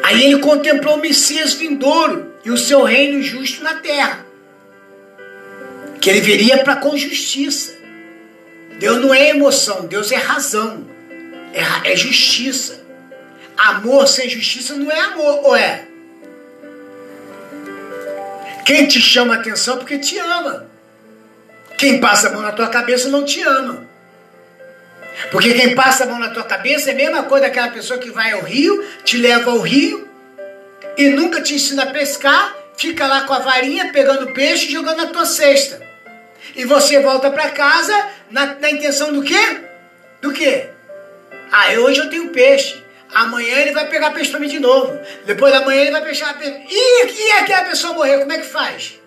Aí 0.05 0.27
ele 0.27 0.39
contemplou 0.39 0.95
o 0.95 1.01
Messias 1.01 1.55
vindouro 1.55 2.33
e 2.45 2.53
o 2.53 2.57
seu 2.57 2.85
reino 2.85 3.21
justo 3.21 3.65
na 3.65 3.75
terra. 3.75 4.25
Que 6.01 6.09
ele 6.09 6.21
viria 6.21 6.63
para 6.63 6.77
com 6.77 6.97
justiça. 6.97 7.75
Deus 8.79 8.99
não 8.99 9.13
é 9.13 9.31
emoção, 9.31 9.87
Deus 9.87 10.13
é 10.13 10.17
razão. 10.17 10.87
É, 11.53 11.93
é 11.93 11.97
justiça. 11.97 12.81
Amor 13.57 14.07
sem 14.07 14.29
justiça 14.29 14.77
não 14.77 14.91
é 14.91 15.01
amor, 15.01 15.45
ou 15.47 15.57
é? 15.57 15.90
Quem 18.71 18.87
te 18.87 19.01
chama 19.01 19.35
atenção 19.35 19.79
porque 19.79 19.99
te 19.99 20.17
ama. 20.17 20.65
Quem 21.77 21.99
passa 21.99 22.29
a 22.29 22.31
mão 22.31 22.41
na 22.41 22.53
tua 22.53 22.69
cabeça 22.69 23.09
não 23.09 23.25
te 23.25 23.43
ama. 23.43 23.85
Porque 25.33 25.53
quem 25.55 25.75
passa 25.75 26.05
a 26.05 26.07
mão 26.07 26.21
na 26.21 26.31
tua 26.31 26.45
cabeça 26.45 26.91
é 26.91 26.93
a 26.93 26.97
mesma 26.97 27.25
coisa 27.25 27.47
daquela 27.47 27.71
pessoa 27.71 27.99
que 27.99 28.13
vai 28.13 28.31
ao 28.31 28.43
rio, 28.43 28.81
te 29.03 29.17
leva 29.17 29.51
ao 29.51 29.59
rio 29.59 30.09
e 30.97 31.09
nunca 31.09 31.43
te 31.43 31.57
ensina 31.57 31.83
a 31.83 31.87
pescar, 31.87 32.55
fica 32.77 33.09
lá 33.09 33.23
com 33.23 33.33
a 33.33 33.41
varinha 33.41 33.91
pegando 33.91 34.33
peixe 34.33 34.69
e 34.69 34.73
jogando 34.73 34.99
na 34.99 35.07
tua 35.09 35.27
cesta. 35.27 35.83
E 36.55 36.65
você 36.65 37.01
volta 37.01 37.29
para 37.29 37.51
casa 37.51 38.09
na, 38.31 38.55
na 38.55 38.71
intenção 38.71 39.13
do 39.13 39.25
quê? 39.25 39.63
Do 40.23 40.33
quê? 40.33 40.69
Ah, 41.51 41.73
hoje 41.73 41.99
eu 41.99 42.09
tenho 42.09 42.29
peixe. 42.29 42.81
Amanhã 43.15 43.59
ele 43.59 43.73
vai 43.73 43.89
pegar 43.89 44.13
peixe 44.13 44.31
para 44.31 44.41
mim 44.41 44.49
de 44.49 44.61
novo. 44.61 44.99
Depois 45.27 45.53
da 45.53 45.65
manhã 45.65 45.83
ele 45.83 45.91
vai 45.91 46.03
fechar 46.03 46.39
peixe. 46.39 46.67
E, 46.69 47.07
e 47.07 47.33
aquela 47.33 47.65
pessoa 47.65 47.95
morrer, 47.95 48.19
como 48.19 48.33
é 48.33 48.39
que 48.39 48.47
faz? 48.47 48.99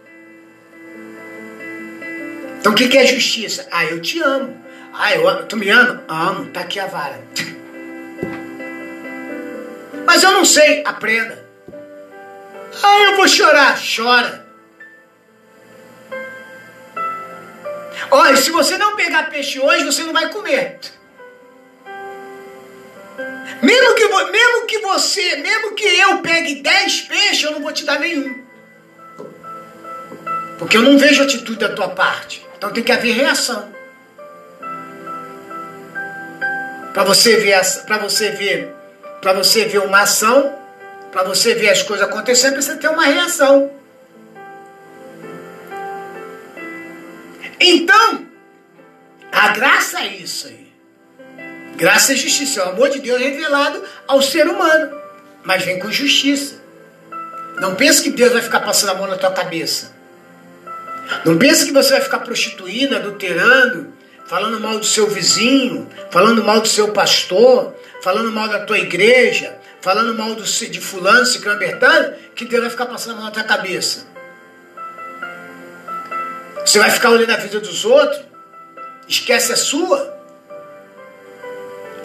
Então 2.59 2.71
o 2.71 2.75
que, 2.75 2.87
que 2.87 2.97
é 2.97 3.05
justiça? 3.05 3.67
Ah, 3.71 3.85
eu 3.85 4.01
te 4.01 4.21
amo. 4.21 4.61
Ah, 4.93 5.13
eu, 5.13 5.45
tu 5.47 5.57
me 5.57 5.69
ama? 5.69 6.03
Amo, 6.07 6.51
tá 6.51 6.61
aqui 6.61 6.79
a 6.79 6.87
vara. 6.87 7.19
Mas 10.05 10.23
eu 10.23 10.31
não 10.31 10.45
sei, 10.45 10.83
aprenda. 10.85 11.43
Ah, 12.81 13.03
eu 13.03 13.15
vou 13.15 13.27
chorar. 13.27 13.77
Chora. 13.77 14.43
Olha, 18.11 18.37
se 18.37 18.51
você 18.51 18.77
não 18.77 18.95
pegar 18.95 19.29
peixe 19.29 19.59
hoje, 19.59 19.85
você 19.85 20.03
não 20.03 20.13
vai 20.13 20.29
comer. 20.29 20.79
Mesmo 23.63 23.95
que, 23.95 24.07
mesmo 24.29 24.65
que 24.67 24.79
você, 24.79 25.37
mesmo 25.37 25.73
que 25.73 25.85
eu 25.85 26.17
pegue 26.17 26.55
10 26.55 27.01
peixes, 27.03 27.43
eu 27.43 27.51
não 27.51 27.61
vou 27.61 27.71
te 27.71 27.85
dar 27.85 27.97
nenhum. 27.97 28.43
Porque 30.59 30.75
eu 30.75 30.81
não 30.81 30.97
vejo 30.97 31.23
atitude 31.23 31.59
da 31.59 31.69
tua 31.69 31.87
parte. 31.87 32.45
Então 32.57 32.73
tem 32.73 32.83
que 32.83 32.91
haver 32.91 33.15
reação. 33.15 33.73
Para 36.93 37.05
você 37.05 37.37
ver, 37.37 37.57
para 37.85 37.97
você 37.99 38.31
ver, 38.31 38.69
para 39.21 39.31
você 39.31 39.63
ver 39.63 39.79
uma 39.79 40.01
ação, 40.01 40.59
para 41.09 41.23
você 41.23 41.55
ver 41.55 41.69
as 41.69 41.81
coisas 41.81 42.05
acontecendo, 42.05 42.55
precisa 42.55 42.75
ter 42.75 42.89
uma 42.89 43.05
reação. 43.05 43.71
Então, 47.61 48.27
a 49.31 49.47
graça 49.49 50.01
é 50.01 50.07
isso 50.17 50.47
aí. 50.47 50.62
Graça 51.75 52.13
e 52.13 52.17
justiça, 52.17 52.61
é 52.61 52.65
o 52.65 52.69
amor 52.69 52.89
de 52.89 52.99
Deus 52.99 53.19
revelado 53.19 53.83
ao 54.07 54.21
ser 54.21 54.47
humano, 54.47 54.95
mas 55.43 55.63
vem 55.63 55.79
com 55.79 55.91
justiça. 55.91 56.55
Não 57.59 57.75
pense 57.75 58.01
que 58.01 58.09
Deus 58.11 58.33
vai 58.33 58.41
ficar 58.41 58.59
passando 58.59 58.91
a 58.91 58.95
mão 58.95 59.07
na 59.07 59.17
tua 59.17 59.31
cabeça. 59.31 59.93
Não 61.25 61.37
pense 61.37 61.65
que 61.65 61.71
você 61.71 61.91
vai 61.91 62.01
ficar 62.01 62.19
prostituindo, 62.19 62.95
adulterando, 62.95 63.93
falando 64.25 64.59
mal 64.59 64.79
do 64.79 64.85
seu 64.85 65.07
vizinho, 65.07 65.89
falando 66.09 66.43
mal 66.43 66.61
do 66.61 66.67
seu 66.67 66.91
pastor, 66.91 67.75
falando 68.01 68.31
mal 68.31 68.47
da 68.47 68.59
tua 68.59 68.79
igreja, 68.79 69.55
falando 69.81 70.15
mal 70.15 70.33
do, 70.35 70.43
de 70.43 70.79
fulano, 70.79 71.25
ciclano, 71.25 71.59
bertano, 71.59 72.15
que 72.35 72.45
Deus 72.45 72.61
vai 72.61 72.69
ficar 72.69 72.85
passando 72.85 73.13
a 73.13 73.15
mão 73.15 73.25
na 73.25 73.31
tua 73.31 73.43
cabeça. 73.43 74.07
Você 76.65 76.79
vai 76.79 76.89
ficar 76.89 77.09
olhando 77.09 77.31
a 77.31 77.37
vida 77.37 77.59
dos 77.59 77.83
outros, 77.83 78.21
esquece 79.07 79.51
a 79.51 79.57
sua, 79.57 80.12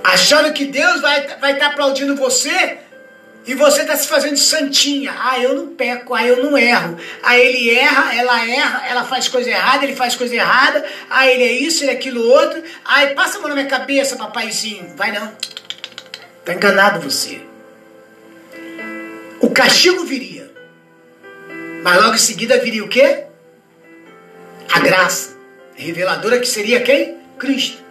achando 0.09 0.53
que 0.53 0.65
Deus 0.65 1.01
vai 1.01 1.21
estar 1.21 1.37
vai 1.37 1.57
tá 1.57 1.67
aplaudindo 1.67 2.17
você 2.17 2.79
e 3.47 3.55
você 3.55 3.83
está 3.83 3.97
se 3.97 4.07
fazendo 4.09 4.37
santinha. 4.37 5.15
Ah, 5.19 5.41
eu 5.41 5.55
não 5.55 5.69
peco, 5.69 6.15
ah, 6.15 6.27
eu 6.27 6.43
não 6.43 6.57
erro. 6.57 6.99
Ah, 7.23 7.39
ele 7.39 7.71
erra, 7.71 8.15
ela 8.15 8.47
erra, 8.47 8.87
ela 8.87 9.05
faz 9.05 9.29
coisa 9.29 9.49
errada, 9.51 9.85
ele 9.85 9.97
faz 9.97 10.15
coisa 10.15 10.35
errada. 10.35 10.85
Ah, 11.09 11.27
ele 11.27 11.45
é 11.45 11.53
isso, 11.53 11.83
ele 11.83 11.93
é 11.93 11.95
aquilo 11.95 12.23
outro. 12.23 12.63
Ai, 12.85 13.15
passa 13.15 13.39
a 13.39 13.41
mão 13.41 13.49
na 13.49 13.55
minha 13.55 13.67
cabeça, 13.67 14.17
papaizinho. 14.17 14.95
Vai 14.97 15.13
não. 15.13 15.33
Está 16.41 16.53
enganado 16.53 17.01
você. 17.01 17.41
O 19.41 19.51
castigo 19.51 20.05
viria. 20.05 20.51
Mas 21.83 22.03
logo 22.03 22.15
em 22.17 22.19
seguida 22.19 22.59
viria 22.59 22.85
o 22.85 22.89
quê? 22.89 23.25
A 24.73 24.81
graça. 24.81 25.37
Reveladora 25.75 26.39
que 26.39 26.47
seria 26.47 26.83
quem? 26.83 27.17
Cristo. 27.39 27.83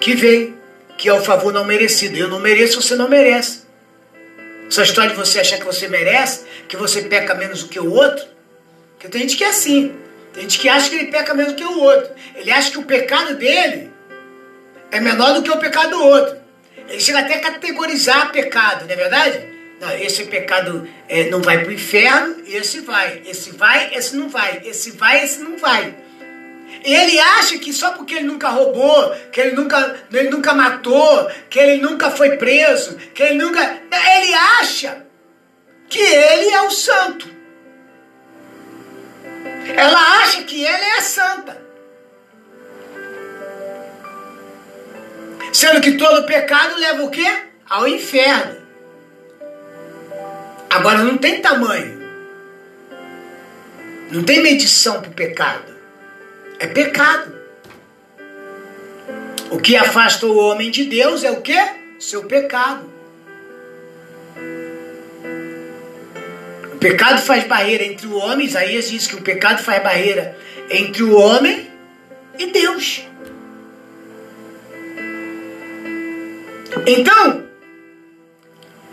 Que 0.00 0.14
veio. 0.14 0.57
Que 0.98 1.08
é 1.08 1.14
o 1.14 1.22
favor 1.22 1.50
não 1.50 1.64
merecido. 1.64 2.18
Eu 2.18 2.28
não 2.28 2.40
mereço, 2.40 2.82
você 2.82 2.94
não 2.94 3.08
merece. 3.08 3.62
Essa 4.68 4.82
história 4.82 5.10
de 5.10 5.16
você 5.16 5.40
achar 5.40 5.58
que 5.58 5.64
você 5.64 5.88
merece, 5.88 6.44
que 6.68 6.76
você 6.76 7.00
peca 7.02 7.34
menos 7.34 7.62
do 7.62 7.70
que 7.70 7.80
o 7.80 7.90
outro. 7.90 8.26
Porque 8.92 9.08
tem 9.08 9.22
gente 9.22 9.36
que 9.38 9.44
é 9.44 9.48
assim. 9.48 9.96
Tem 10.34 10.42
gente 10.42 10.58
que 10.58 10.68
acha 10.68 10.90
que 10.90 10.96
ele 10.96 11.06
peca 11.06 11.32
menos 11.32 11.52
do 11.52 11.56
que 11.56 11.64
o 11.64 11.80
outro. 11.80 12.10
Ele 12.36 12.50
acha 12.50 12.70
que 12.70 12.78
o 12.78 12.82
pecado 12.82 13.34
dele 13.36 13.90
é 14.90 15.00
menor 15.00 15.32
do 15.32 15.42
que 15.42 15.50
o 15.50 15.56
pecado 15.56 15.90
do 15.90 16.04
outro. 16.04 16.36
Ele 16.88 17.00
chega 17.00 17.20
até 17.20 17.34
a 17.34 17.40
categorizar 17.40 18.30
pecado, 18.32 18.84
não 18.84 18.92
é 18.92 18.96
verdade? 18.96 19.58
Não, 19.80 19.90
esse 19.96 20.24
pecado 20.24 20.88
é, 21.08 21.30
não 21.30 21.40
vai 21.40 21.58
para 21.58 21.68
o 21.68 21.72
inferno, 21.72 22.42
esse 22.46 22.80
vai. 22.80 23.22
Esse 23.24 23.52
vai, 23.52 23.94
esse 23.94 24.16
não 24.16 24.28
vai. 24.28 24.62
Esse 24.64 24.90
vai, 24.92 25.24
esse 25.24 25.40
não 25.40 25.56
vai. 25.56 25.94
Ele 26.84 27.18
acha 27.18 27.58
que 27.58 27.72
só 27.72 27.92
porque 27.92 28.14
ele 28.14 28.26
nunca 28.26 28.48
roubou, 28.48 29.10
que 29.32 29.40
ele 29.40 29.56
nunca, 29.56 29.96
ele 30.12 30.30
nunca 30.30 30.54
matou, 30.54 31.30
que 31.50 31.58
ele 31.58 31.82
nunca 31.82 32.10
foi 32.10 32.36
preso, 32.36 32.96
que 33.14 33.22
ele 33.22 33.34
nunca. 33.34 33.60
Ele 33.60 34.34
acha 34.34 35.04
que 35.88 36.00
ele 36.00 36.50
é 36.50 36.62
o 36.62 36.70
santo. 36.70 37.28
Ela 39.76 40.22
acha 40.22 40.42
que 40.42 40.64
ela 40.64 40.84
é 40.84 40.98
a 40.98 41.02
santa. 41.02 41.62
Sendo 45.52 45.80
que 45.80 45.92
todo 45.92 46.26
pecado 46.26 46.78
leva 46.78 47.02
o 47.02 47.10
quê? 47.10 47.26
Ao 47.68 47.86
inferno. 47.86 48.58
Agora 50.70 50.98
não 50.98 51.18
tem 51.18 51.40
tamanho. 51.40 51.98
Não 54.10 54.22
tem 54.22 54.42
medição 54.42 55.00
para 55.00 55.10
o 55.10 55.14
pecado. 55.14 55.77
É 56.58 56.66
pecado. 56.66 57.32
O 59.50 59.58
que 59.58 59.76
afasta 59.76 60.26
o 60.26 60.36
homem 60.36 60.70
de 60.70 60.84
Deus 60.84 61.22
é 61.22 61.30
o 61.30 61.40
quê? 61.40 61.58
Seu 61.98 62.24
pecado. 62.24 62.88
O 66.74 66.78
pecado 66.78 67.20
faz 67.20 67.44
barreira 67.44 67.84
entre 67.84 68.06
o 68.06 68.16
homem, 68.16 68.46
Isaías 68.46 68.90
diz 68.90 69.06
que 69.06 69.16
o 69.16 69.22
pecado 69.22 69.62
faz 69.62 69.82
barreira 69.82 70.36
entre 70.70 71.02
o 71.02 71.16
homem 71.16 71.68
e 72.38 72.46
Deus. 72.46 73.04
Então, 76.86 77.48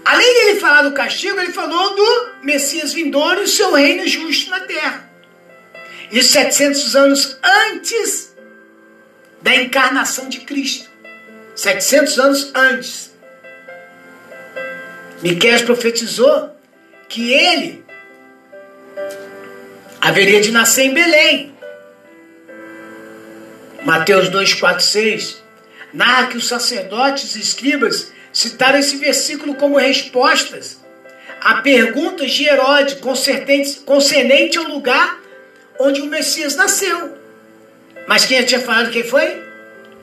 além 0.04 0.34
de 0.34 0.40
ele 0.50 0.60
falar 0.60 0.84
do 0.84 0.94
castigo, 0.94 1.40
ele 1.40 1.52
falou 1.52 1.96
do 1.96 2.30
Messias 2.44 2.94
vindouro 2.94 3.42
e 3.42 3.44
o 3.44 3.48
seu 3.48 3.74
reino 3.74 4.08
justo 4.08 4.50
na 4.50 4.62
terra. 4.62 5.05
Isso 6.12 6.34
700 6.34 6.96
anos 6.96 7.38
antes 7.44 8.36
da 9.42 9.56
encarnação 9.56 10.30
de 10.30 10.42
Cristo. 10.42 10.90
700 11.56 12.20
anos 12.20 12.52
antes. 12.54 13.12
Miqueias 15.22 15.62
profetizou 15.62 16.56
que 17.08 17.32
ele 17.32 17.86
haveria 20.02 20.42
de 20.42 20.52
nascer 20.52 20.84
em 20.84 20.94
Belém. 20.94 21.56
Mateus 23.84 24.30
2, 24.30 24.54
4, 24.56 24.84
6 24.84 25.44
narra 25.94 26.28
que 26.28 26.38
os 26.38 26.48
sacerdotes 26.48 27.36
e 27.36 27.40
escribas 27.40 28.12
citaram 28.34 28.78
esse 28.78 28.98
versículo 28.98 29.56
como 29.56 29.78
respostas 29.78 30.78
a 31.40 31.62
perguntas 31.62 32.32
de 32.32 32.46
Herodes 32.46 32.98
concernente 33.86 34.58
ao 34.58 34.66
lugar 34.66 35.25
onde 35.80 36.02
o 36.02 36.06
Messias 36.06 36.56
nasceu. 36.56 37.18
Mas 38.08 38.26
quem 38.26 38.44
tinha 38.46 38.60
falado 38.62 38.92
quem 38.92 39.04
foi? 39.04 39.44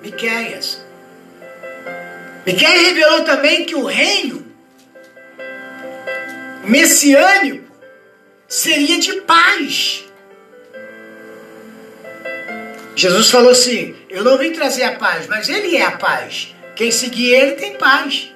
Miqueias. 0.03 0.85
Miqueias 2.45 2.83
revelou 2.83 3.25
também 3.25 3.65
que 3.65 3.75
o 3.75 3.85
reino 3.85 4.45
messiânico 6.65 7.65
seria 8.49 8.99
de 8.99 9.21
paz. 9.23 10.05
Jesus 12.95 13.31
falou 13.31 13.51
assim: 13.51 13.97
Eu 14.09 14.25
não 14.25 14.37
vim 14.37 14.53
trazer 14.53 14.85
a 14.85 14.97
paz, 14.97 15.27
mas 15.27 15.49
Ele 15.49 15.77
é 15.77 15.85
a 15.85 15.93
paz. 15.93 16.55
Quem 16.75 16.91
seguir 16.91 17.33
Ele 17.33 17.53
tem 17.53 17.77
paz. 17.77 18.33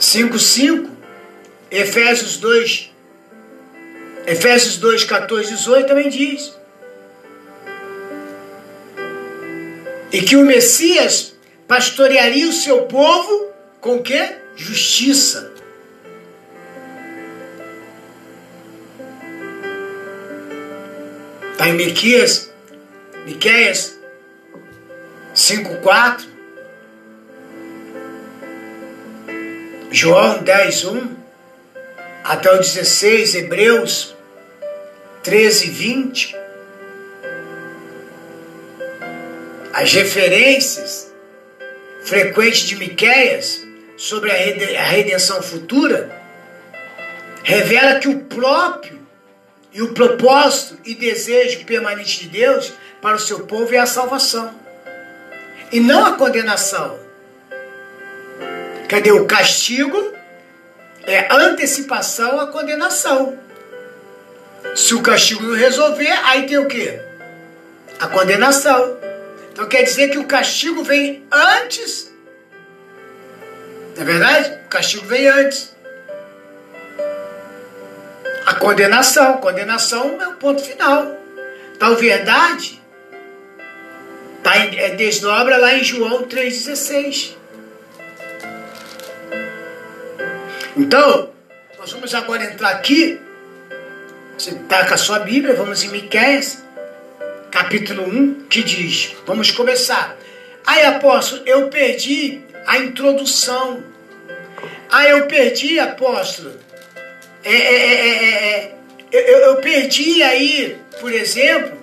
5,5, 0.00 0.90
Efésios 1.74 2.36
2, 2.36 2.92
Efésios 4.28 4.76
2, 4.76 5.04
14, 5.04 5.54
18 5.56 5.86
também 5.88 6.08
diz. 6.08 6.56
E 10.12 10.22
que 10.22 10.36
o 10.36 10.46
Messias 10.46 11.34
pastorearia 11.66 12.48
o 12.48 12.52
seu 12.52 12.82
povo 12.82 13.50
com 13.80 13.96
o 13.96 14.02
quê? 14.02 14.36
Justiça. 14.54 15.52
Está 21.50 21.68
em 21.68 21.72
Miqueias, 21.72 22.52
Miqueias 23.26 23.98
5,4, 25.34 26.24
João 29.90 30.42
10, 30.42 30.84
1, 30.84 31.23
até 32.24 32.50
o 32.50 32.56
16, 32.56 33.34
Hebreus 33.34 34.16
13, 35.22 35.70
20. 35.70 36.36
As 39.74 39.92
referências 39.92 41.12
frequentes 42.04 42.60
de 42.60 42.76
Miqueias 42.76 43.62
sobre 43.98 44.30
a 44.30 44.84
redenção 44.84 45.42
futura 45.42 46.10
revela 47.42 47.98
que 47.98 48.08
o 48.08 48.20
próprio 48.20 49.04
e 49.70 49.82
o 49.82 49.92
propósito 49.92 50.78
e 50.84 50.94
desejo 50.94 51.64
permanente 51.66 52.20
de 52.20 52.28
Deus 52.28 52.72
para 53.02 53.16
o 53.16 53.20
seu 53.20 53.40
povo 53.40 53.74
é 53.74 53.78
a 53.78 53.86
salvação. 53.86 54.54
E 55.70 55.80
não 55.80 56.06
a 56.06 56.12
condenação. 56.12 56.98
Cadê 58.88 59.10
o 59.10 59.26
castigo? 59.26 60.14
É 61.06 61.32
antecipação 61.32 62.40
à 62.40 62.46
condenação. 62.46 63.38
Se 64.74 64.94
o 64.94 65.02
castigo 65.02 65.42
não 65.42 65.54
resolver, 65.54 66.10
aí 66.24 66.46
tem 66.46 66.58
o 66.58 66.66
quê? 66.66 67.00
A 68.00 68.08
condenação. 68.08 68.96
Então 69.52 69.66
quer 69.66 69.82
dizer 69.82 70.08
que 70.10 70.18
o 70.18 70.24
castigo 70.24 70.82
vem 70.82 71.24
antes. 71.30 72.12
Não 73.94 74.02
é 74.02 74.04
verdade? 74.04 74.60
O 74.64 74.68
castigo 74.68 75.06
vem 75.06 75.28
antes 75.28 75.74
a 78.46 78.54
condenação. 78.54 79.38
Condenação 79.38 80.20
é 80.20 80.28
o 80.28 80.34
ponto 80.34 80.62
final. 80.62 81.16
Tal 81.78 81.96
verdade 81.96 82.82
tá 84.44 84.54
é, 84.56 84.90
desdobra 84.90 85.56
lá 85.56 85.74
em 85.74 85.82
João 85.82 86.24
3,16. 86.24 87.34
Então, 90.76 91.30
nós 91.78 91.92
vamos 91.92 92.12
agora 92.14 92.44
entrar 92.44 92.70
aqui. 92.70 93.20
Você 94.36 94.50
com 94.52 94.94
a 94.94 94.96
sua 94.96 95.20
Bíblia, 95.20 95.54
vamos 95.54 95.84
em 95.84 95.88
Miqueias, 95.88 96.64
capítulo 97.50 98.02
1, 98.08 98.46
que 98.50 98.62
diz: 98.64 99.14
Vamos 99.24 99.52
começar. 99.52 100.16
Aí, 100.66 100.82
apóstolo, 100.82 101.42
eu 101.46 101.68
perdi 101.68 102.40
a 102.66 102.78
introdução. 102.78 103.84
Ah, 104.90 105.06
eu 105.06 105.26
perdi, 105.26 105.78
apóstolo, 105.78 106.52
é 107.44 107.52
é 107.52 107.74
é, 107.74 108.24
é, 108.24 108.64
é, 108.64 108.74
eu, 109.12 109.38
eu 109.38 109.56
perdi 109.56 110.22
aí, 110.24 110.76
por 111.00 111.12
exemplo, 111.12 111.78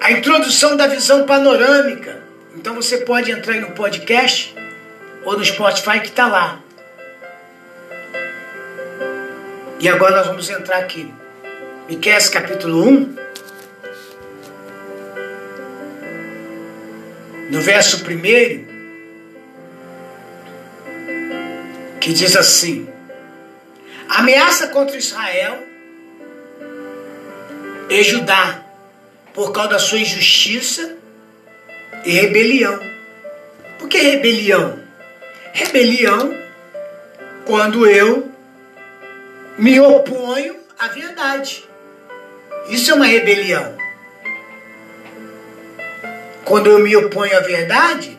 a 0.00 0.12
introdução 0.12 0.76
da 0.76 0.86
visão 0.86 1.24
panorâmica. 1.24 2.22
Então 2.54 2.74
você 2.74 2.98
pode 2.98 3.30
entrar 3.30 3.54
aí 3.54 3.60
no 3.60 3.70
podcast 3.70 4.54
ou 5.24 5.38
no 5.38 5.44
Spotify 5.44 6.00
que 6.00 6.08
está 6.08 6.26
lá. 6.26 6.61
E 9.82 9.88
agora 9.88 10.14
nós 10.14 10.28
vamos 10.28 10.48
entrar 10.48 10.78
aqui. 10.78 11.12
Miqueias 11.88 12.28
capítulo 12.28 12.88
1. 12.88 13.16
No 17.50 17.60
verso 17.60 17.96
1, 17.96 18.06
que 22.00 22.12
diz 22.12 22.36
assim: 22.36 22.88
ameaça 24.08 24.68
contra 24.68 24.96
Israel 24.96 25.58
e 27.90 28.02
Judá 28.04 28.64
por 29.34 29.50
causa 29.50 29.70
da 29.70 29.78
sua 29.80 29.98
injustiça 29.98 30.96
e 32.04 32.12
rebelião. 32.12 32.78
Por 33.80 33.88
que 33.88 33.98
rebelião? 33.98 34.78
Rebelião 35.52 36.40
quando 37.44 37.84
eu 37.84 38.31
me 39.58 39.80
oponho 39.80 40.56
à 40.78 40.88
verdade. 40.88 41.68
Isso 42.68 42.90
é 42.90 42.94
uma 42.94 43.06
rebelião. 43.06 43.76
Quando 46.44 46.70
eu 46.70 46.78
me 46.78 46.94
oponho 46.96 47.36
à 47.36 47.40
verdade, 47.40 48.18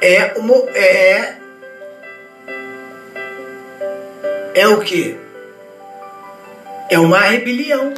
é 0.00 0.34
uma, 0.36 0.54
é 0.76 1.36
é 4.54 4.66
o 4.66 4.80
que? 4.80 5.16
É 6.88 6.98
uma 6.98 7.20
rebelião. 7.20 7.94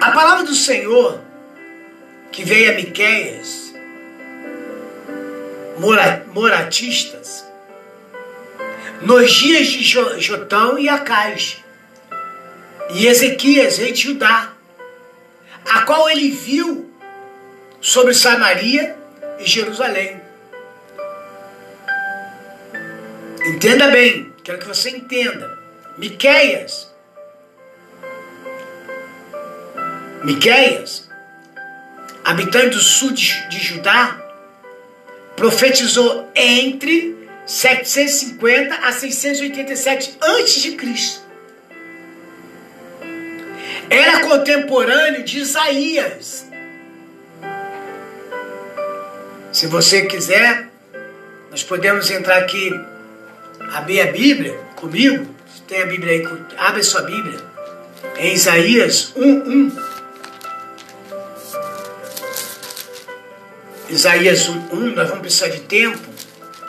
A 0.00 0.10
palavra 0.10 0.44
do 0.44 0.54
Senhor 0.54 1.20
que 2.32 2.44
veio 2.44 2.72
a 2.72 2.74
Miqueias, 2.74 3.61
moratistas, 6.32 7.44
nos 9.00 9.32
dias 9.32 9.66
de 9.66 9.82
Jotão 10.20 10.78
e 10.78 10.88
Acais, 10.88 11.58
e 12.90 13.06
Ezequias, 13.06 13.78
rei 13.78 13.92
de 13.92 14.02
Judá, 14.02 14.52
a 15.64 15.82
qual 15.82 16.08
ele 16.08 16.30
viu 16.30 16.92
sobre 17.80 18.14
Samaria 18.14 18.96
e 19.40 19.46
Jerusalém. 19.46 20.20
Entenda 23.44 23.90
bem, 23.90 24.32
quero 24.44 24.58
que 24.58 24.68
você 24.68 24.90
entenda. 24.90 25.58
Miqueias. 25.98 26.92
Miqueias, 30.22 31.08
habitante 32.24 32.76
do 32.76 32.78
sul 32.78 33.10
de, 33.12 33.48
de 33.48 33.58
Judá, 33.58 34.21
profetizou 35.42 36.30
entre 36.36 37.16
750 37.44 38.76
a 38.76 38.92
687 38.92 40.16
a.C. 40.20 41.20
Era 43.90 44.20
contemporâneo 44.20 45.24
de 45.24 45.40
Isaías. 45.40 46.46
Se 49.50 49.66
você 49.66 50.06
quiser, 50.06 50.68
nós 51.50 51.64
podemos 51.64 52.08
entrar 52.08 52.38
aqui, 52.38 52.70
abrir 53.72 54.00
a 54.00 54.12
Bíblia 54.12 54.56
comigo. 54.76 55.26
Tem 55.66 55.82
a 55.82 55.86
Bíblia 55.86 56.12
aí, 56.12 56.38
abre 56.56 56.82
a 56.82 56.84
sua 56.84 57.02
Bíblia. 57.02 57.40
Em 58.16 58.32
Isaías 58.32 59.12
1, 59.16 59.24
1. 59.24 59.91
Isaías 63.92 64.48
1, 64.48 64.94
nós 64.94 65.06
vamos 65.06 65.20
precisar 65.20 65.48
de 65.48 65.60
tempo 65.60 66.00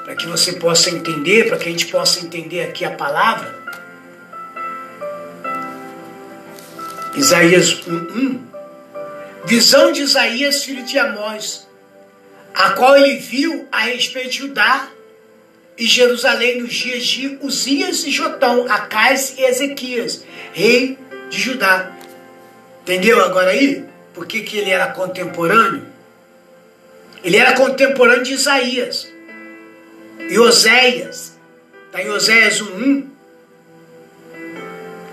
para 0.04 0.14
que 0.14 0.28
você 0.28 0.52
possa 0.52 0.90
entender, 0.90 1.48
para 1.48 1.58
que 1.58 1.70
a 1.70 1.72
gente 1.72 1.86
possa 1.86 2.20
entender 2.20 2.64
aqui 2.64 2.84
a 2.84 2.92
palavra. 2.92 3.64
Isaías 7.16 7.76
1:1. 7.88 8.42
Visão 9.46 9.94
de 9.94 10.02
Isaías, 10.02 10.66
filho 10.66 10.84
de 10.84 11.00
Amós, 11.00 11.66
a 12.54 12.72
qual 12.72 12.98
ele 12.98 13.16
viu 13.20 13.70
a 13.72 13.80
respeito 13.80 14.32
de 14.32 14.40
Judá 14.40 14.90
e 15.78 15.86
Jerusalém 15.86 16.62
nos 16.62 16.74
dias 16.74 17.06
de 17.06 17.38
Uzias 17.42 18.04
e 18.04 18.12
Jotão, 18.12 18.66
Acais 18.70 19.36
e 19.38 19.44
Ezequias, 19.44 20.26
rei 20.52 20.98
de 21.30 21.40
Judá. 21.40 21.90
Entendeu 22.82 23.24
agora 23.24 23.52
aí? 23.52 23.86
Por 24.14 24.28
que, 24.28 24.42
que 24.42 24.58
ele 24.58 24.72
era 24.72 24.88
contemporâneo? 24.88 25.93
Ele 27.24 27.38
era 27.38 27.54
contemporâneo 27.54 28.24
de 28.24 28.34
Isaías. 28.34 29.12
E 30.30 30.38
Oséias, 30.38 31.38
está 31.86 32.02
em 32.02 32.10
Oséias 32.10 32.62
1.1. 32.62 33.08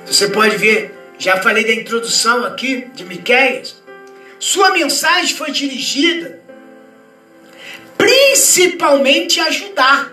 Você 0.06 0.28
pode 0.28 0.56
ver 0.56 1.00
já 1.20 1.36
falei 1.42 1.64
da 1.64 1.74
introdução 1.74 2.46
aqui 2.46 2.86
de 2.94 3.04
Miqueias. 3.04 3.76
Sua 4.38 4.70
mensagem 4.70 5.36
foi 5.36 5.50
dirigida 5.50 6.40
principalmente 7.98 9.38
a 9.38 9.44
ajudar 9.44 10.10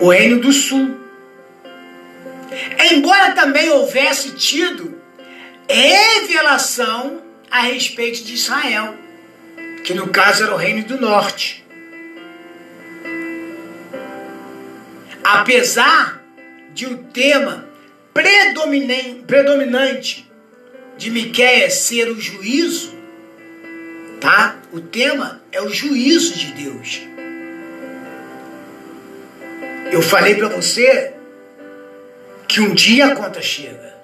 o 0.00 0.10
Reino 0.10 0.40
do 0.40 0.52
Sul. 0.52 0.96
Embora 2.92 3.32
também 3.32 3.68
houvesse 3.68 4.30
tido 4.36 5.00
revelação 5.68 7.20
a 7.50 7.60
respeito 7.62 8.22
de 8.24 8.34
Israel, 8.34 8.94
que 9.84 9.92
no 9.94 10.08
caso 10.08 10.44
era 10.44 10.54
o 10.54 10.56
Reino 10.56 10.84
do 10.84 11.00
Norte. 11.00 11.64
Apesar 15.24 16.22
de 16.72 16.86
o 16.86 16.98
tema 17.04 17.68
predominante 19.26 20.30
de 20.96 21.10
Miqueias 21.10 21.74
ser 21.74 22.08
o 22.08 22.20
juízo, 22.20 22.94
tá? 24.20 24.56
O 24.72 24.80
tema 24.80 25.42
é 25.50 25.60
o 25.60 25.68
juízo 25.70 26.34
de 26.34 26.52
Deus. 26.52 27.00
Eu 29.90 30.02
falei 30.02 30.36
para 30.36 30.48
você 30.48 31.14
que 32.46 32.60
um 32.60 32.74
dia 32.74 33.06
a 33.06 33.16
conta 33.16 33.42
chega. 33.42 33.99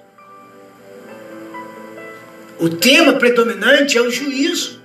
O 2.59 2.69
tema 2.69 3.13
predominante 3.13 3.97
é 3.97 4.01
o 4.01 4.09
juízo. 4.09 4.81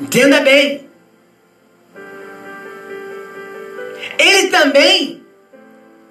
Entenda 0.00 0.40
bem. 0.40 0.88
ele 4.18 4.48
também 4.48 5.22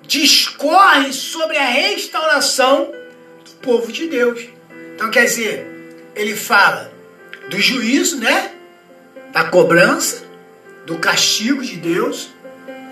discorre 0.02 1.12
sobre 1.12 1.58
a 1.58 1.66
restauração 1.66 2.94
do 3.44 3.52
povo 3.62 3.92
de 3.92 4.08
Deus. 4.08 4.42
Então, 4.96 5.12
quer 5.12 5.26
dizer, 5.26 5.68
ele 6.16 6.36
fala 6.36 6.92
do 7.50 7.60
juízo, 7.60 8.18
né? 8.18 8.52
Da 9.32 9.44
cobrança, 9.44 10.24
do 10.86 10.98
castigo 10.98 11.62
de 11.62 11.76
Deus, 11.76 12.30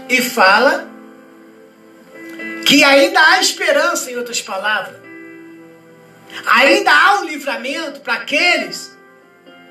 e 0.10 0.22
fala 0.22 0.88
que 2.66 2.84
ainda 2.84 3.20
há 3.20 3.40
esperança, 3.40 4.12
em 4.12 4.18
outras 4.18 4.42
palavras. 4.42 4.98
Ainda 6.48 6.92
há 6.92 7.22
um 7.22 7.26
livramento 7.26 8.02
para 8.02 8.16
aqueles 8.16 8.96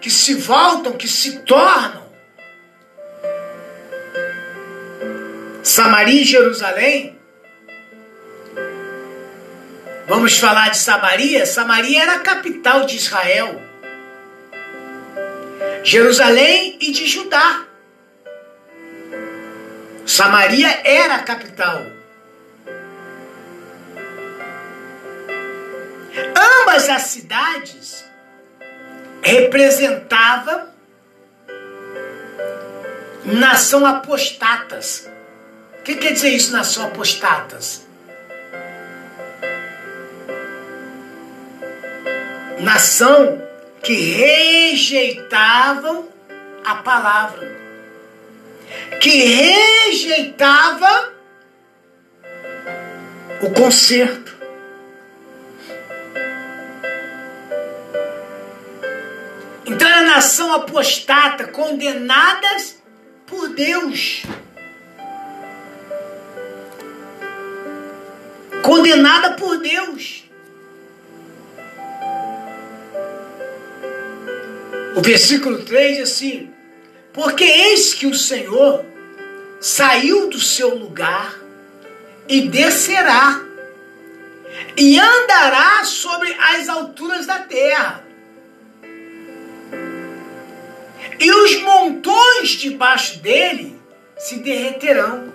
que 0.00 0.10
se 0.10 0.34
voltam, 0.34 0.92
que 0.92 1.08
se 1.08 1.40
tornam 1.40 2.04
Samaria 5.64 6.20
e 6.20 6.24
Jerusalém. 6.26 7.18
Vamos 10.06 10.38
falar 10.38 10.68
de 10.68 10.76
Samaria? 10.76 11.46
Samaria 11.46 12.02
era 12.02 12.16
a 12.16 12.18
capital 12.18 12.84
de 12.84 12.96
Israel. 12.96 13.62
Jerusalém 15.82 16.76
e 16.82 16.92
de 16.92 17.06
Judá. 17.06 17.64
Samaria 20.04 20.82
era 20.84 21.14
a 21.14 21.22
capital. 21.22 21.93
Ambas 26.36 26.88
as 26.88 27.02
cidades 27.02 28.04
representavam 29.22 30.74
nação 33.24 33.86
apostatas. 33.86 35.08
O 35.80 35.82
que 35.82 35.96
quer 35.96 36.12
dizer 36.12 36.28
isso, 36.30 36.52
nação 36.52 36.86
apostatas? 36.86 37.84
Nação 42.60 43.42
que 43.82 43.94
rejeitavam 43.94 46.08
a 46.64 46.76
palavra, 46.76 47.52
que 49.00 49.10
rejeitava 49.10 51.12
o 53.42 53.50
conserto. 53.50 54.43
Então 59.66 59.88
era 59.88 60.02
nação 60.02 60.52
apostata, 60.52 61.46
condenadas 61.48 62.82
por 63.26 63.48
Deus. 63.48 64.24
condenada 68.64 69.34
por 69.34 69.58
Deus. 69.58 70.24
O 74.96 75.02
versículo 75.02 75.62
3 75.62 75.98
diz 75.98 76.10
assim: 76.10 76.50
Porque 77.12 77.44
eis 77.44 77.92
que 77.92 78.06
o 78.06 78.14
Senhor 78.14 78.84
saiu 79.60 80.30
do 80.30 80.40
seu 80.40 80.74
lugar 80.74 81.38
e 82.26 82.48
descerá, 82.48 83.42
e 84.76 84.98
andará 84.98 85.84
sobre 85.84 86.34
as 86.34 86.68
alturas 86.68 87.26
da 87.26 87.40
terra. 87.40 88.03
E 91.18 91.30
os 91.30 91.62
montões 91.62 92.50
debaixo 92.50 93.18
dele 93.18 93.78
se 94.18 94.36
derreterão. 94.36 95.32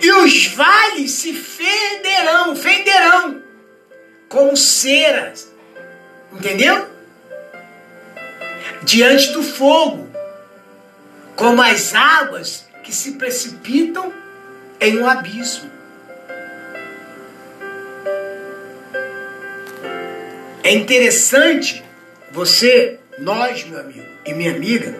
E 0.00 0.12
os 0.12 0.46
vales 0.46 1.10
se 1.12 1.32
fenderão, 1.32 2.54
fenderão 2.54 3.42
como 4.28 4.56
ceras. 4.56 5.52
Entendeu? 6.32 6.88
Diante 8.82 9.32
do 9.32 9.42
fogo, 9.42 10.08
como 11.36 11.62
as 11.62 11.94
águas 11.94 12.66
que 12.82 12.92
se 12.92 13.12
precipitam 13.12 14.12
em 14.80 14.98
um 14.98 15.08
abismo. 15.08 15.70
É 20.64 20.72
interessante 20.72 21.84
você, 22.32 22.98
nós, 23.18 23.64
meu 23.64 23.78
amigo 23.78 24.06
e 24.24 24.32
minha 24.32 24.52
amiga, 24.52 24.96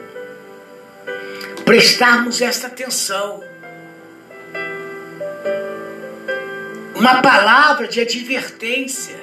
prestarmos 1.64 2.42
esta 2.42 2.66
atenção. 2.66 3.42
Uma 6.94 7.22
palavra 7.22 7.88
de 7.88 8.00
advertência. 8.00 9.16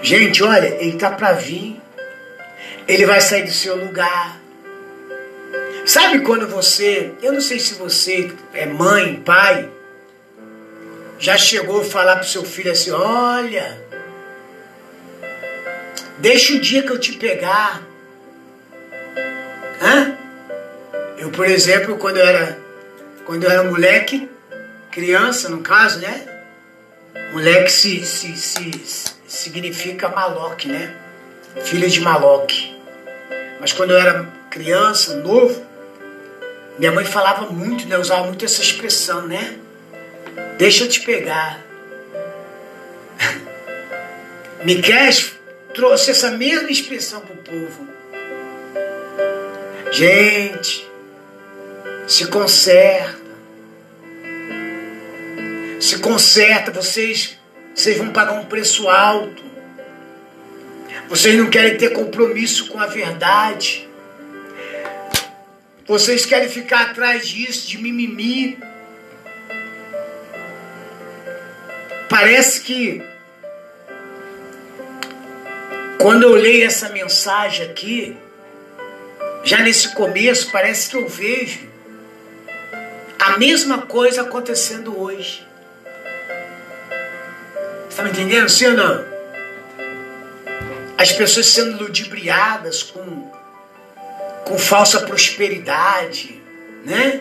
Gente, 0.00 0.42
olha, 0.42 0.66
ele 0.66 0.94
está 0.94 1.10
para 1.10 1.32
vir. 1.32 1.80
Ele 2.86 3.04
vai 3.04 3.20
sair 3.20 3.42
do 3.42 3.52
seu 3.52 3.76
lugar. 3.76 4.40
Sabe 5.84 6.20
quando 6.20 6.46
você, 6.46 7.12
eu 7.20 7.32
não 7.32 7.40
sei 7.40 7.58
se 7.58 7.74
você 7.74 8.32
é 8.54 8.66
mãe, 8.66 9.16
pai, 9.16 9.68
já 11.18 11.36
chegou 11.36 11.80
a 11.80 11.84
falar 11.84 12.16
pro 12.16 12.28
seu 12.28 12.44
filho 12.44 12.70
assim: 12.70 12.90
olha, 12.92 13.80
deixa 16.22 16.54
o 16.54 16.60
dia 16.60 16.84
que 16.84 16.90
eu 16.90 16.98
te 16.98 17.12
pegar. 17.14 17.82
Hã? 19.82 20.16
Eu, 21.18 21.30
por 21.30 21.46
exemplo, 21.46 21.98
quando 21.98 22.18
eu 22.18 22.24
era, 22.24 22.58
quando 23.26 23.42
eu 23.42 23.50
era 23.50 23.64
moleque, 23.64 24.30
criança 24.90 25.48
no 25.48 25.60
caso, 25.62 25.98
né? 25.98 26.24
Moleque 27.32 27.70
se, 27.70 28.04
se, 28.04 28.36
se, 28.36 28.70
significa 29.26 30.08
maloque, 30.08 30.68
né? 30.68 30.94
Filho 31.64 31.90
de 31.90 32.00
maloque. 32.00 32.80
Mas 33.60 33.72
quando 33.72 33.90
eu 33.90 33.98
era 33.98 34.28
criança, 34.48 35.16
novo, 35.16 35.66
minha 36.78 36.92
mãe 36.92 37.04
falava 37.04 37.46
muito, 37.46 37.86
né? 37.88 37.98
Usava 37.98 38.24
muito 38.26 38.44
essa 38.44 38.62
expressão, 38.62 39.26
né? 39.26 39.58
Deixa 40.56 40.84
eu 40.84 40.88
te 40.88 41.00
pegar. 41.00 41.60
Miquel 44.64 45.10
trouxe 45.74 46.10
essa 46.10 46.30
mesma 46.30 46.70
expressão 46.70 47.20
para 47.20 47.34
o 47.34 47.38
povo. 47.38 47.88
Gente, 49.90 50.88
se 52.06 52.26
conserta. 52.26 53.22
Se 55.80 55.98
conserta, 55.98 56.70
vocês, 56.70 57.36
vocês 57.74 57.98
vão 57.98 58.10
pagar 58.10 58.32
um 58.32 58.46
preço 58.46 58.88
alto. 58.88 59.42
Vocês 61.08 61.36
não 61.36 61.50
querem 61.50 61.76
ter 61.76 61.90
compromisso 61.90 62.68
com 62.68 62.80
a 62.80 62.86
verdade. 62.86 63.88
Vocês 65.86 66.24
querem 66.24 66.48
ficar 66.48 66.90
atrás 66.90 67.28
disso, 67.28 67.68
de 67.68 67.78
mimimi. 67.78 68.58
Parece 72.08 72.60
que 72.60 73.02
quando 76.02 76.24
eu 76.24 76.34
leio 76.34 76.66
essa 76.66 76.88
mensagem 76.88 77.64
aqui, 77.64 78.16
já 79.44 79.60
nesse 79.60 79.94
começo, 79.94 80.50
parece 80.50 80.90
que 80.90 80.96
eu 80.96 81.08
vejo 81.08 81.60
a 83.20 83.38
mesma 83.38 83.82
coisa 83.82 84.22
acontecendo 84.22 85.00
hoje. 85.00 85.46
Está 87.88 88.02
me 88.02 88.10
entendendo, 88.10 88.48
sim 88.48 88.66
ou 88.66 88.72
não? 88.72 89.04
As 90.98 91.12
pessoas 91.12 91.46
sendo 91.46 91.84
ludibriadas 91.84 92.82
com 92.82 93.30
com 94.44 94.58
falsa 94.58 95.00
prosperidade, 95.02 96.42
né? 96.84 97.20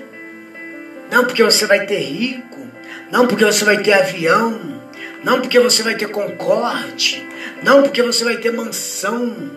Não 1.12 1.26
porque 1.26 1.44
você 1.44 1.67
vai 1.67 1.86
ter 1.86 2.00
rico, 2.00 2.67
não 3.12 3.28
porque 3.28 3.46
você 3.46 3.63
vai 3.63 3.78
ter 3.78 3.94
avião, 3.94 4.81
não 5.24 5.40
porque 5.40 5.60
você 5.60 5.84
vai 5.84 5.96
ter 5.96 6.08
concorde, 6.08 7.26
não 7.64 7.84
porque 7.84 8.02
você 8.02 8.24
vai 8.24 8.38
ter 8.38 8.52
mansão, 8.52 9.52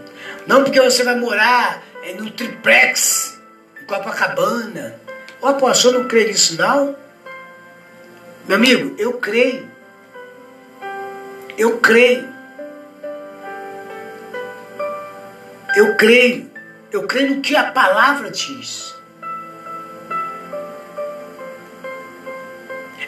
não 0.46 0.62
porque 0.62 0.80
você 0.80 1.02
vai 1.02 1.16
morar 1.16 1.82
é, 2.02 2.12
no 2.12 2.30
triplex, 2.30 3.38
em 3.80 3.86
Copacabana. 3.86 5.00
O 5.40 5.46
apóstolo 5.46 6.00
não 6.00 6.08
crê 6.08 6.26
nisso 6.26 6.56
não? 6.56 6.96
Meu 8.46 8.58
amigo, 8.58 8.94
eu 8.98 9.14
creio. 9.14 9.66
Eu 11.56 11.78
creio. 11.78 12.28
Eu 15.74 15.96
creio. 15.96 16.50
Eu 16.92 17.06
creio 17.06 17.36
no 17.36 17.40
que 17.40 17.56
a 17.56 17.72
palavra 17.72 18.30
diz. 18.30 18.94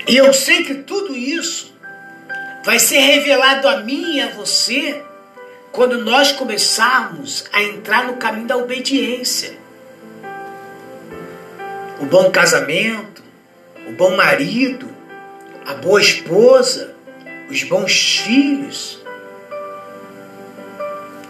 E 0.08 0.16
eu 0.16 0.32
sei 0.32 0.64
que 0.64 0.74
tudo 0.76 1.14
isso 1.14 1.75
vai 2.66 2.80
ser 2.80 2.98
revelado 2.98 3.68
a 3.68 3.76
mim 3.76 4.16
e 4.16 4.20
a 4.20 4.30
você 4.30 5.00
quando 5.70 6.02
nós 6.04 6.32
começarmos 6.32 7.44
a 7.52 7.62
entrar 7.62 8.08
no 8.08 8.16
caminho 8.16 8.48
da 8.48 8.56
obediência. 8.56 9.56
O 12.00 12.06
bom 12.06 12.28
casamento, 12.32 13.22
o 13.86 13.92
bom 13.92 14.16
marido, 14.16 14.90
a 15.64 15.74
boa 15.74 16.00
esposa, 16.00 16.92
os 17.48 17.62
bons 17.62 18.18
filhos. 18.24 19.00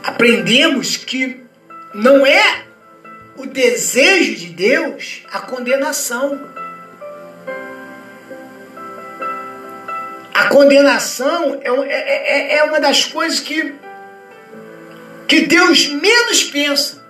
Aprendemos 0.02 0.96
que 0.96 1.44
não 1.94 2.24
é 2.26 2.64
o 3.36 3.44
desejo 3.44 4.36
de 4.36 4.54
Deus 4.54 5.22
a 5.30 5.40
condenação. 5.40 6.55
A 10.36 10.48
condenação 10.48 11.58
é, 11.62 11.70
é, 11.70 12.56
é, 12.56 12.56
é 12.58 12.64
uma 12.64 12.78
das 12.78 13.06
coisas 13.06 13.40
que, 13.40 13.74
que 15.26 15.46
Deus 15.46 15.86
menos 15.86 16.44
pensa. 16.44 17.02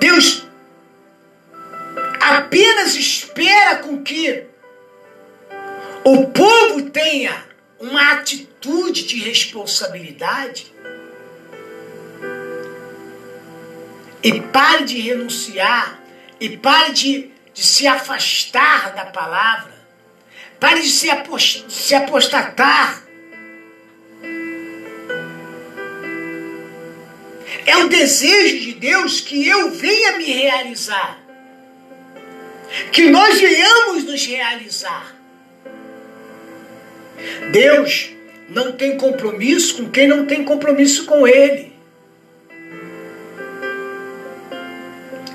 Deus 0.00 0.44
apenas 2.20 2.96
espera 2.96 3.76
com 3.76 4.02
que 4.02 4.46
o 6.02 6.26
povo 6.26 6.90
tenha 6.90 7.44
uma 7.78 8.14
atitude 8.14 9.04
de 9.04 9.20
responsabilidade 9.20 10.74
e 14.24 14.40
pare 14.40 14.84
de 14.84 15.00
renunciar 15.00 16.02
e 16.40 16.56
pare 16.56 16.92
de, 16.92 17.37
de 17.58 17.66
se 17.66 17.88
afastar 17.88 18.94
da 18.94 19.06
palavra, 19.06 19.72
pare 20.60 20.80
de 20.80 20.88
se, 20.88 21.10
apostatar. 21.92 23.02
É 27.66 27.76
o 27.78 27.88
desejo 27.88 28.60
de 28.60 28.74
Deus 28.74 29.20
que 29.20 29.44
eu 29.48 29.72
venha 29.72 30.18
me 30.18 30.26
realizar, 30.26 31.18
que 32.92 33.10
nós 33.10 33.40
venhamos 33.40 34.04
nos 34.04 34.24
realizar. 34.24 35.16
Deus 37.50 38.10
não 38.48 38.70
tem 38.70 38.96
compromisso 38.96 39.78
com 39.78 39.90
quem 39.90 40.06
não 40.06 40.26
tem 40.26 40.44
compromisso 40.44 41.06
com 41.06 41.26
Ele. 41.26 41.76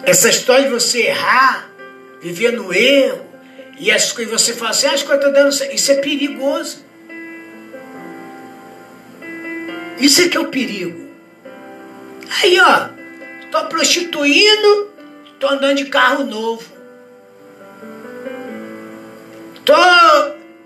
Essa 0.05 0.29
história 0.29 0.63
de 0.63 0.69
você 0.69 1.07
errar, 1.07 1.72
viver 2.23 2.53
no 2.53 2.73
erro, 2.73 3.25
e 3.77 3.91
as 3.91 4.11
coisas 4.13 4.41
você 4.41 4.53
fala 4.53 4.71
assim, 4.71 4.87
as 4.87 5.03
coisas 5.03 5.25
estão 5.25 5.33
dando. 5.33 5.73
Isso 5.73 5.91
é 5.91 5.95
perigoso. 5.95 6.85
Isso 9.99 10.21
é 10.21 10.29
que 10.29 10.37
é 10.37 10.39
o 10.39 10.47
perigo. 10.47 11.11
Aí, 12.41 12.59
ó, 12.59 12.89
tô 13.51 13.65
prostituindo, 13.67 14.91
tô 15.39 15.47
andando 15.47 15.77
de 15.77 15.85
carro 15.85 16.23
novo. 16.23 16.63
Tô 19.65 19.73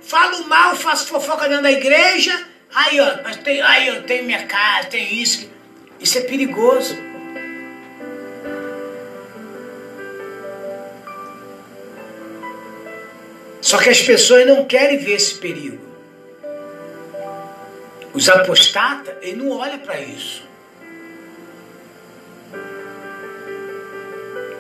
falo 0.02 0.48
mal, 0.48 0.76
faço 0.76 1.08
fofoca 1.08 1.50
dentro 1.50 1.64
da 1.64 1.72
igreja, 1.72 2.48
aí 2.74 3.00
ó, 3.00 3.18
mas 3.24 3.36
tem, 3.38 3.62
aí 3.62 3.90
eu 3.90 4.04
tenho 4.04 4.24
minha 4.24 4.46
casa, 4.46 4.88
tem 4.88 5.22
isso. 5.22 5.50
Isso 6.00 6.18
é 6.18 6.22
perigoso. 6.22 6.96
Só 13.68 13.78
que 13.78 13.90
as 13.90 14.02
pessoas 14.02 14.48
não 14.48 14.64
querem 14.64 14.98
ver 14.98 15.16
esse 15.16 15.34
perigo. 15.36 15.86
Os 18.14 18.30
apostatas, 18.30 19.14
ele 19.22 19.44
não 19.44 19.58
olha 19.58 19.78
para 19.78 20.00
isso. 20.00 20.42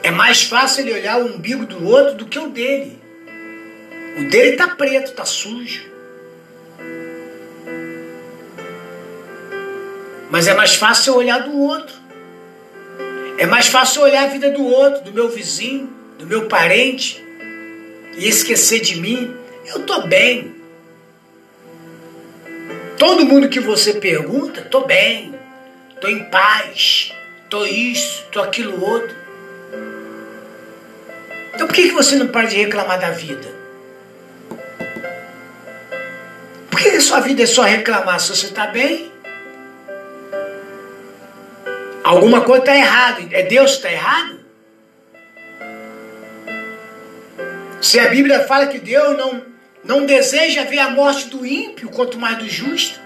É 0.03 0.11
mais 0.11 0.43
fácil 0.43 0.81
ele 0.81 0.99
olhar 0.99 1.21
o 1.21 1.27
umbigo 1.27 1.65
do 1.65 1.87
outro 1.87 2.15
do 2.15 2.25
que 2.25 2.37
o 2.37 2.49
dele. 2.49 3.01
O 4.19 4.29
dele 4.29 4.57
tá 4.57 4.75
preto, 4.75 5.13
tá 5.13 5.23
sujo. 5.23 5.89
Mas 10.29 10.49
é 10.49 10.53
mais 10.53 10.75
fácil 10.75 11.15
olhar 11.15 11.43
do 11.43 11.57
outro. 11.57 11.95
É 13.37 13.45
mais 13.45 13.67
fácil 13.67 14.01
olhar 14.01 14.25
a 14.25 14.27
vida 14.27 14.51
do 14.51 14.65
outro, 14.65 15.01
do 15.05 15.13
meu 15.13 15.29
vizinho, 15.29 15.95
do 16.19 16.27
meu 16.27 16.49
parente, 16.49 17.25
e 18.17 18.27
esquecer 18.27 18.81
de 18.81 18.99
mim. 18.99 19.33
Eu 19.65 19.85
tô 19.85 20.01
bem. 20.01 20.55
Todo 22.97 23.25
mundo 23.25 23.47
que 23.47 23.59
você 23.59 23.93
pergunta, 23.93 24.61
tô 24.61 24.81
bem, 24.81 25.35
tô 26.01 26.07
em 26.07 26.23
paz, 26.25 27.13
tô 27.47 27.63
isso, 27.65 28.25
tô 28.31 28.41
aquilo 28.41 28.83
outro. 28.83 29.15
Então 31.53 31.67
por 31.67 31.73
que, 31.73 31.89
que 31.89 31.93
você 31.93 32.15
não 32.15 32.27
para 32.27 32.47
de 32.47 32.55
reclamar 32.55 32.99
da 32.99 33.11
vida? 33.11 33.55
Por 36.71 36.79
que 36.79 36.89
a 36.89 37.01
sua 37.01 37.19
vida 37.19 37.43
é 37.43 37.45
só 37.45 37.61
reclamar 37.61 38.19
se 38.19 38.35
você 38.35 38.47
está 38.47 38.67
bem? 38.67 39.11
Alguma 42.03 42.41
coisa 42.41 42.61
está 42.63 42.75
errada. 42.75 43.21
É 43.31 43.43
Deus 43.43 43.71
que 43.71 43.77
está 43.77 43.91
errado? 43.91 44.36
Se 47.81 47.99
a 47.99 48.09
Bíblia 48.09 48.45
fala 48.47 48.67
que 48.67 48.79
Deus 48.79 49.17
não, 49.17 49.43
não 49.83 50.05
deseja 50.05 50.63
ver 50.63 50.79
a 50.79 50.89
morte 50.89 51.27
do 51.27 51.45
ímpio, 51.45 51.89
quanto 51.89 52.17
mais 52.17 52.37
do 52.37 52.49
justo. 52.49 52.99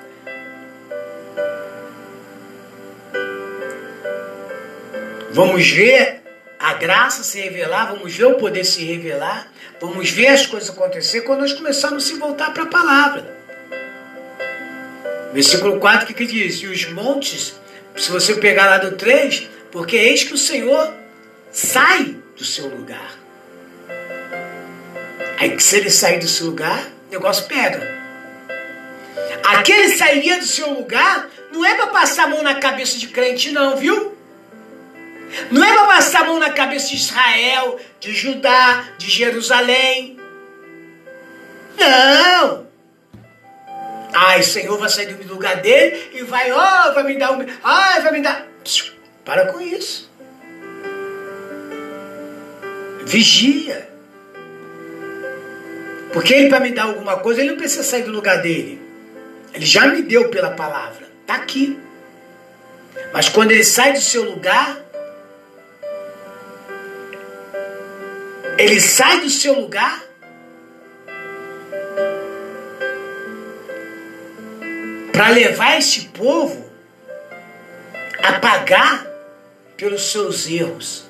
Vamos 5.32 5.70
ver 5.70 6.22
a 6.60 6.74
graça 6.74 7.24
se 7.24 7.40
revelar, 7.40 7.94
vamos 7.94 8.16
ver 8.16 8.26
o 8.26 8.36
poder 8.36 8.64
se 8.64 8.84
revelar, 8.84 9.52
vamos 9.80 10.10
ver 10.10 10.28
as 10.28 10.46
coisas 10.46 10.70
acontecer 10.70 11.22
quando 11.22 11.40
nós 11.40 11.54
começarmos 11.54 12.06
a 12.06 12.08
se 12.08 12.14
voltar 12.16 12.54
para 12.54 12.64
a 12.64 12.68
palavra. 12.68 13.42
Versículo 15.34 15.80
4 15.80 16.08
que, 16.08 16.14
que 16.14 16.26
diz? 16.26 16.56
E 16.62 16.68
os 16.68 16.86
montes, 16.92 17.56
se 17.96 18.12
você 18.12 18.36
pegar 18.36 18.66
lá 18.66 18.78
do 18.78 18.96
3, 18.98 19.48
porque 19.72 19.96
eis 19.96 20.24
que 20.24 20.34
o 20.34 20.38
Senhor 20.38 20.94
sai 21.52 22.18
do 22.36 22.44
seu 22.44 22.68
lugar. 22.68 23.21
Aí 25.41 25.58
que 25.58 25.63
se 25.63 25.77
ele 25.77 25.89
sair 25.89 26.19
do 26.19 26.27
seu 26.27 26.45
lugar, 26.45 26.88
o 27.10 27.12
negócio 27.12 27.47
pega. 27.47 27.82
Aquele 29.43 29.89
sairia 29.97 30.38
do 30.38 30.45
seu 30.45 30.71
lugar 30.71 31.32
não 31.51 31.65
é 31.65 31.73
para 31.73 31.88
passar 31.88 32.25
a 32.25 32.27
mão 32.27 32.43
na 32.43 32.60
cabeça 32.60 32.99
de 32.99 33.08
crente, 33.08 33.49
não, 33.49 33.75
viu? 33.75 34.15
Não 35.49 35.63
é 35.63 35.73
para 35.73 35.88
passar 35.88 36.21
a 36.21 36.25
mão 36.25 36.38
na 36.38 36.51
cabeça 36.51 36.89
de 36.89 36.97
Israel, 36.97 37.80
de 37.99 38.13
Judá, 38.13 38.86
de 38.99 39.10
Jerusalém. 39.10 40.19
Não! 41.75 42.67
Ai, 44.13 44.43
Senhor 44.43 44.77
vai 44.77 44.89
sair 44.89 45.12
do 45.12 45.34
lugar 45.34 45.56
dele 45.56 46.12
e 46.13 46.21
vai, 46.21 46.51
ó, 46.51 46.89
oh, 46.89 46.93
vai 46.93 47.04
me 47.04 47.17
dar 47.17 47.32
um. 47.32 47.43
Ai, 47.63 47.99
vai 47.99 48.12
me 48.12 48.21
dar. 48.21 48.45
Para 49.25 49.51
com 49.51 49.60
isso. 49.60 50.08
Vigia. 53.06 53.90
Porque 56.13 56.34
ele, 56.34 56.50
para 56.50 56.60
me 56.60 56.71
dar 56.71 56.84
alguma 56.84 57.17
coisa, 57.17 57.41
ele 57.41 57.52
não 57.52 57.58
precisa 57.58 57.84
sair 57.84 58.04
do 58.04 58.12
lugar 58.12 58.41
dele. 58.41 58.82
Ele 59.54 59.65
já 59.65 59.88
me 59.88 60.02
deu 60.02 60.30
pela 60.30 60.52
palavra. 60.52 61.08
Está 61.21 61.36
aqui. 61.36 61.80
Mas 63.13 63.30
quando 63.30 63.52
ele 63.52 63.63
sai 63.63 63.93
do 63.93 64.02
seu 64.02 64.24
lugar, 64.24 64.78
ele 68.58 68.80
sai 68.80 69.21
do 69.21 69.30
seu 69.30 69.54
lugar 69.54 70.04
para 75.12 75.30
levar 75.30 75.78
esse 75.78 76.06
povo 76.10 76.69
a 78.24 78.34
pagar 78.34 79.06
pelos 79.78 80.12
seus 80.12 80.47
erros, 80.47 81.10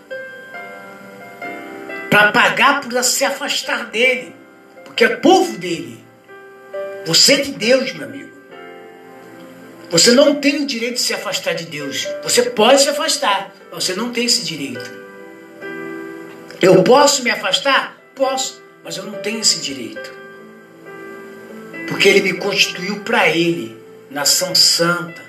para 2.09 2.31
pagar 2.31 2.81
por 2.81 3.03
se 3.03 3.25
afastar 3.25 3.85
dele, 3.85 4.35
porque 4.91 5.06
é 5.06 5.15
povo 5.15 5.58
dele. 5.58 5.97
Você 7.06 7.36
é 7.36 7.38
de 7.38 7.54
Deus, 7.54 7.93
meu 7.93 8.06
amigo. 8.06 8.30
Você 9.89 10.12
não 10.12 10.36
tem 10.36 10.62
o 10.62 10.67
direito 10.67 10.95
de 10.95 11.01
se 11.01 11.13
afastar 11.13 11.56
de 11.56 11.65
Deus. 11.65 12.06
Você 12.23 12.43
pode 12.43 12.82
se 12.82 12.89
afastar, 12.89 13.56
mas 13.71 13.86
você 13.86 13.95
não 13.95 14.12
tem 14.12 14.25
esse 14.25 14.43
direito. 14.43 14.91
Eu 16.62 16.84
posso 16.84 17.23
me 17.23 17.32
afastar? 17.32 17.97
Posso, 18.13 18.62
mas 18.84 18.97
eu 18.97 19.06
não 19.06 19.13
tenho 19.13 19.39
esse 19.39 19.62
direito. 19.62 20.13
Porque 21.88 22.10
ele 22.10 22.21
me 22.21 22.34
constituiu 22.34 22.99
para 22.99 23.30
ele 23.30 23.77
nação 24.10 24.54
santa, 24.54 25.21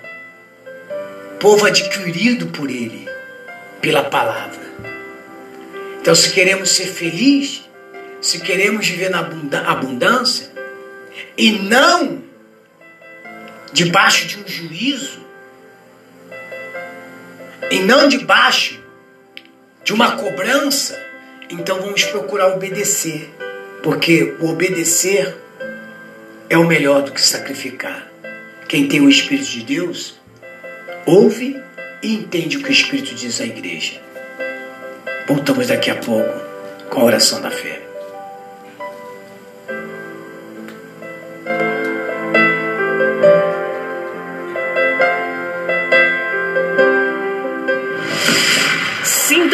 povo 1.39 1.67
adquirido 1.67 2.49
por 2.49 2.69
Ele, 2.69 3.09
pela 3.81 4.03
palavra. 4.03 4.61
Então, 6.01 6.17
se 6.17 6.31
queremos 6.31 6.71
ser 6.71 6.87
felizes, 6.87 7.62
se 8.23 8.39
queremos 8.39 8.87
viver 8.87 9.11
na 9.11 9.19
abundância, 9.67 10.51
e 11.37 11.51
não 11.51 12.23
debaixo 13.73 14.27
de 14.29 14.39
um 14.39 14.47
juízo, 14.47 15.21
e 17.71 17.81
não 17.81 18.07
debaixo 18.09 18.81
de 19.83 19.93
uma 19.93 20.17
cobrança, 20.17 20.99
então 21.51 21.81
vamos 21.81 22.05
procurar 22.05 22.55
obedecer, 22.55 23.29
porque 23.83 24.37
o 24.39 24.51
obedecer 24.51 25.37
é 26.49 26.57
o 26.57 26.67
melhor 26.67 27.03
do 27.03 27.11
que 27.11 27.21
sacrificar. 27.21 28.07
Quem 28.69 28.87
tem 28.87 29.01
o 29.01 29.09
Espírito 29.09 29.51
de 29.51 29.65
Deus, 29.65 30.21
ouve 31.05 31.61
e 32.03 32.15
entende 32.15 32.57
o 32.57 32.63
que 32.63 32.69
o 32.69 32.73
Espírito 32.73 33.15
diz 33.17 33.41
à 33.41 33.45
igreja. 33.45 34.01
Voltamos 35.27 35.67
daqui 35.67 35.91
a 35.91 35.97
pouco 35.97 36.41
com 36.89 37.01
a 37.01 37.05
oração 37.05 37.41
da 37.41 37.51
fé. 37.51 37.92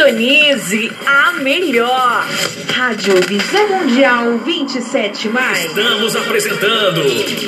Sintonize 0.08 0.90
a 1.06 1.32
melhor. 1.32 2.26
Rádio 2.72 3.14
Visão 3.26 3.68
Mundial 3.68 4.38
27. 4.38 5.28
Mais. 5.28 5.66
Estamos 5.66 6.16
apresentando. 6.16 7.02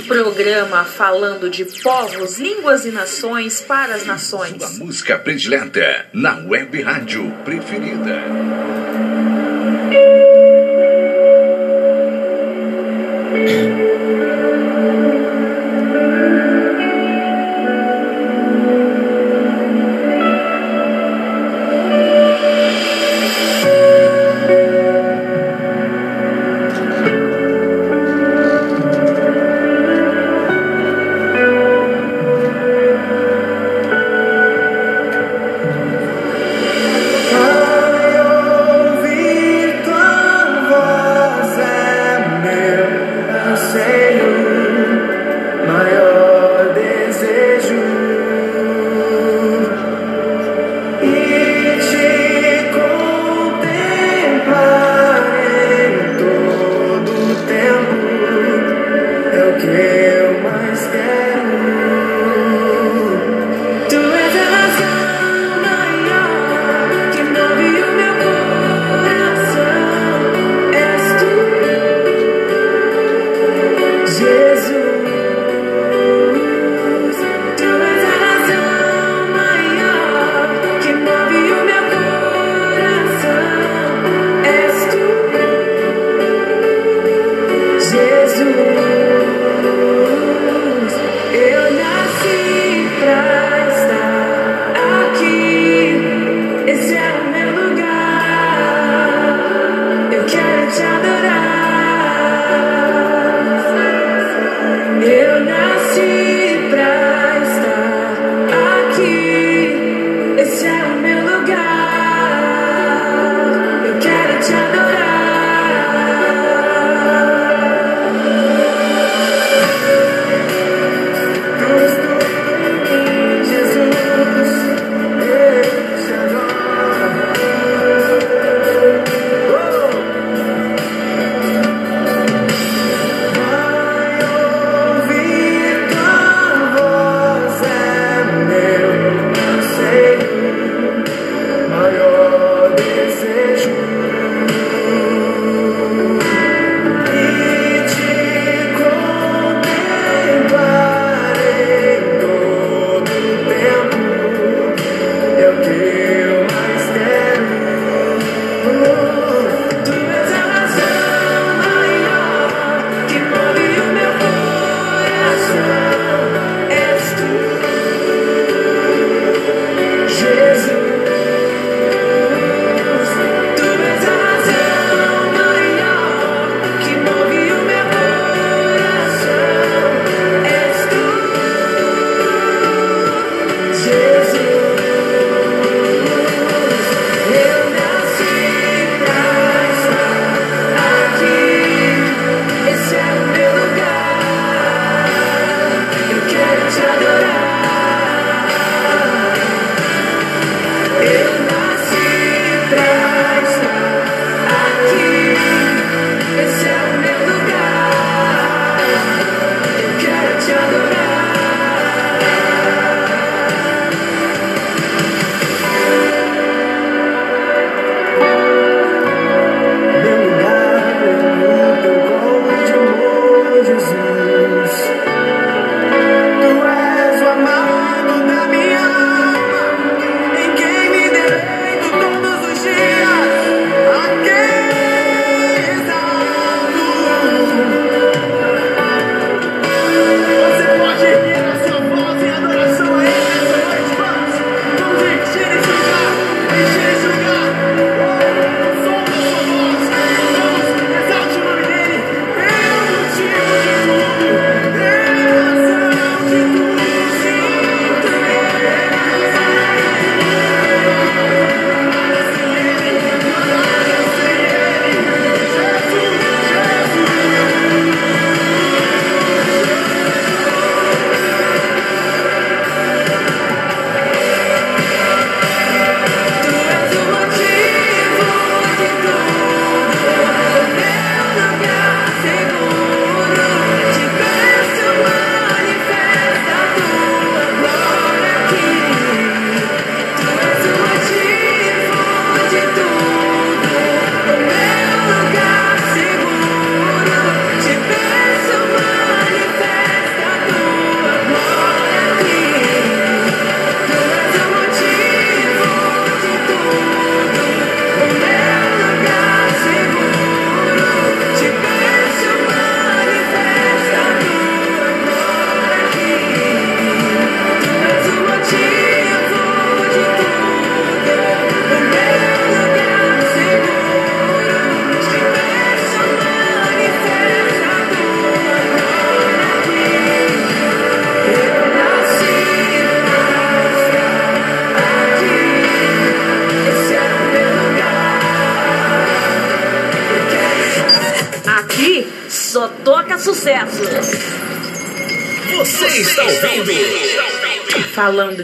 Programa 0.07 0.85
falando 0.85 1.49
de 1.49 1.65
povos, 1.65 2.39
línguas 2.39 2.85
e 2.85 2.91
nações 2.91 3.63
para 3.63 3.95
as 3.95 4.05
nações. 4.05 4.63
A 4.63 4.85
música 4.85 5.19
predileta 5.19 6.07
na 6.13 6.37
web 6.47 6.83
rádio 6.83 7.33
preferida. 7.45 8.21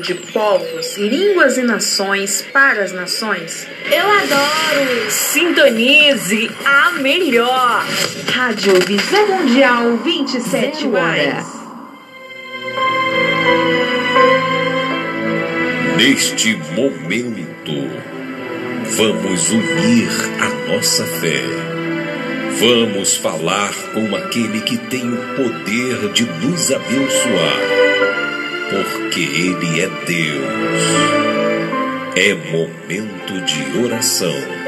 De 0.07 0.14
povos, 0.14 0.96
línguas 0.96 1.59
e 1.59 1.62
nações 1.62 2.40
para 2.52 2.84
as 2.84 2.92
nações. 2.92 3.66
Eu 3.90 4.09
adoro! 4.09 5.11
Sintonize 5.11 6.48
a 6.64 6.92
melhor. 6.92 7.84
Rádio 8.32 8.74
Visão 8.86 9.26
Mundial 9.26 9.96
27 9.96 10.86
horas. 10.88 11.44
Neste 15.96 16.54
momento, 16.74 17.90
vamos 18.84 19.50
unir 19.50 20.09
a 20.40 20.70
nossa 20.70 21.04
fé. 21.04 21.42
Vamos 22.59 23.16
falar 23.16 23.74
com 23.92 24.14
aquele 24.14 24.61
que 24.61 24.78
tem 24.78 25.02
o 25.02 25.16
poder 25.34 26.12
de 26.12 26.24
nos 26.24 26.70
abençoar, 26.70 27.61
porque 28.70 29.20
Ele 29.20 29.80
é 29.80 29.88
Deus. 30.06 30.46
É 32.16 32.34
momento 32.34 33.40
de 33.44 33.78
oração. 33.84 34.65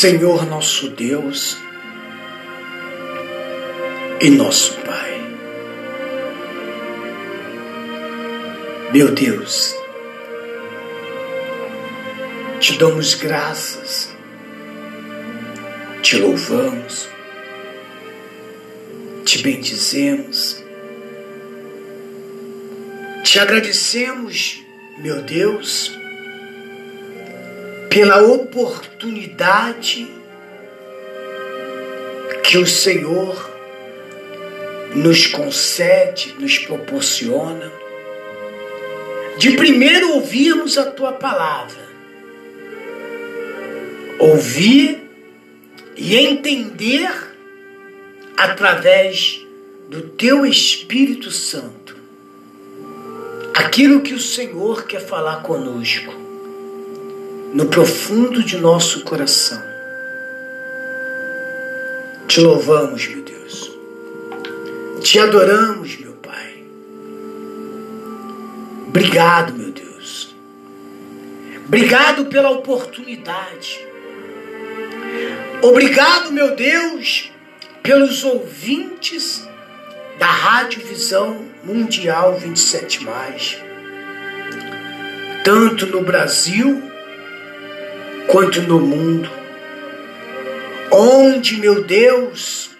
Senhor 0.00 0.46
nosso 0.46 0.88
Deus 0.88 1.58
e 4.18 4.30
nosso 4.30 4.80
Pai. 4.80 5.20
Meu 8.94 9.12
Deus, 9.12 9.74
te 12.60 12.78
damos 12.78 13.12
graças, 13.12 14.16
te 16.00 16.16
louvamos, 16.16 17.06
te 19.26 19.42
bendizemos, 19.42 20.64
te 23.22 23.38
agradecemos, 23.38 24.64
meu 24.96 25.20
Deus, 25.20 25.99
pela 27.90 28.22
oportunidade 28.22 30.08
que 32.44 32.56
o 32.56 32.66
Senhor 32.66 33.50
nos 34.94 35.26
concede, 35.26 36.36
nos 36.38 36.56
proporciona, 36.58 37.70
de 39.38 39.56
primeiro 39.56 40.12
ouvirmos 40.12 40.78
a 40.78 40.88
tua 40.92 41.12
palavra, 41.12 41.82
ouvir 44.20 45.02
e 45.96 46.16
entender 46.16 47.10
através 48.36 49.44
do 49.88 50.02
teu 50.02 50.46
Espírito 50.46 51.32
Santo 51.32 51.96
aquilo 53.52 54.00
que 54.00 54.14
o 54.14 54.20
Senhor 54.20 54.84
quer 54.86 55.00
falar 55.00 55.42
conosco 55.42 56.19
no 57.52 57.66
profundo 57.66 58.42
de 58.42 58.56
nosso 58.56 59.02
coração. 59.02 59.60
Te 62.28 62.40
louvamos, 62.40 63.08
meu 63.08 63.22
Deus. 63.22 63.72
Te 65.02 65.18
adoramos, 65.18 65.98
meu 65.98 66.12
Pai. 66.12 66.64
Obrigado, 68.86 69.52
meu 69.54 69.72
Deus. 69.72 70.34
Obrigado 71.66 72.26
pela 72.26 72.50
oportunidade. 72.50 73.84
Obrigado, 75.62 76.32
meu 76.32 76.54
Deus, 76.54 77.32
pelos 77.82 78.24
ouvintes 78.24 79.46
da 80.18 80.26
Rádio 80.26 80.86
Visão 80.86 81.46
Mundial 81.64 82.36
27, 82.38 83.06
tanto 85.44 85.86
no 85.86 86.02
Brasil 86.02 86.89
quanto 88.30 88.62
no 88.62 88.80
mundo. 88.80 89.28
Onde, 90.92 91.56
meu 91.58 91.84
Deus, 91.84 92.70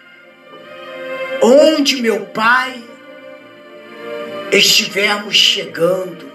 onde, 1.42 2.00
meu 2.00 2.26
Pai, 2.26 2.82
estivermos 4.52 5.36
chegando, 5.36 6.30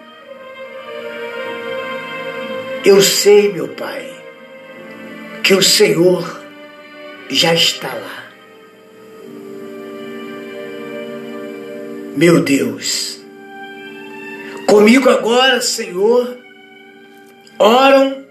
eu 2.84 3.02
sei, 3.02 3.52
meu 3.52 3.68
Pai, 3.70 4.10
que 5.44 5.54
o 5.54 5.62
Senhor 5.62 6.42
já 7.30 7.54
está 7.54 7.88
lá. 7.88 8.26
Meu 12.16 12.42
Deus, 12.42 13.20
comigo 14.68 15.10
agora, 15.10 15.60
Senhor, 15.60 16.38
oram 17.60 18.25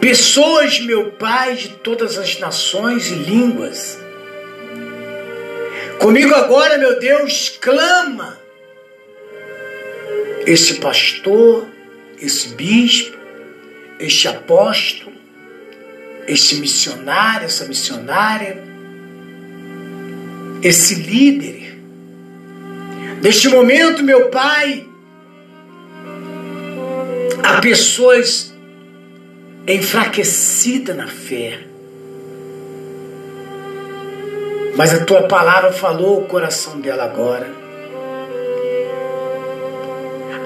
Pessoas, 0.00 0.78
meu 0.80 1.10
Pai, 1.12 1.54
de 1.54 1.68
todas 1.70 2.16
as 2.18 2.38
nações 2.38 3.10
e 3.10 3.14
línguas. 3.14 3.98
Comigo 5.98 6.32
agora, 6.34 6.78
meu 6.78 7.00
Deus, 7.00 7.58
clama 7.60 8.38
esse 10.46 10.74
pastor, 10.74 11.66
esse 12.22 12.50
bispo, 12.50 13.18
este 13.98 14.28
apóstolo, 14.28 15.12
este 16.28 16.54
missionário, 16.56 17.46
essa 17.46 17.64
missionária, 17.64 18.62
esse 20.62 20.94
líder. 20.94 21.76
Neste 23.20 23.48
momento, 23.48 24.04
meu 24.04 24.30
Pai, 24.30 24.86
há 27.42 27.60
pessoas 27.60 28.47
enfraquecida 29.74 30.94
na 30.94 31.06
fé. 31.06 31.60
Mas 34.74 34.94
a 34.94 35.04
tua 35.04 35.24
palavra 35.28 35.72
falou 35.72 36.20
o 36.20 36.26
coração 36.26 36.80
dela 36.80 37.04
agora. 37.04 37.46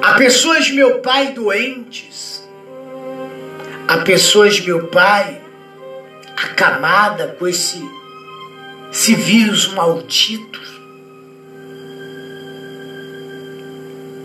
Há 0.02 0.14
pessoas, 0.14 0.70
meu 0.70 0.98
Pai, 0.98 1.32
doentes. 1.32 2.42
Há 3.86 3.98
pessoas, 3.98 4.58
meu 4.58 4.88
Pai, 4.88 5.40
acamada 6.36 7.28
com 7.38 7.46
esse, 7.46 7.80
esse 8.90 9.14
vírus 9.14 9.68
maldito. 9.68 10.60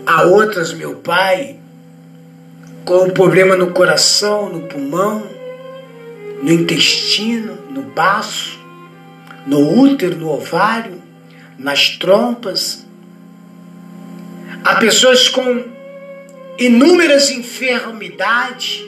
Há 0.06 0.22
outras, 0.22 0.72
meu 0.72 0.96
Pai, 0.96 1.57
com 2.88 3.04
o 3.04 3.12
problema 3.12 3.54
no 3.54 3.70
coração, 3.70 4.48
no 4.48 4.62
pulmão, 4.62 5.22
no 6.42 6.50
intestino, 6.50 7.58
no 7.68 7.82
baço, 7.82 8.58
no 9.46 9.78
útero, 9.78 10.16
no 10.16 10.30
ovário, 10.30 11.02
nas 11.58 11.98
trompas. 11.98 12.86
Há 14.64 14.76
pessoas 14.76 15.28
com 15.28 15.66
inúmeras 16.58 17.30
enfermidades 17.30 18.82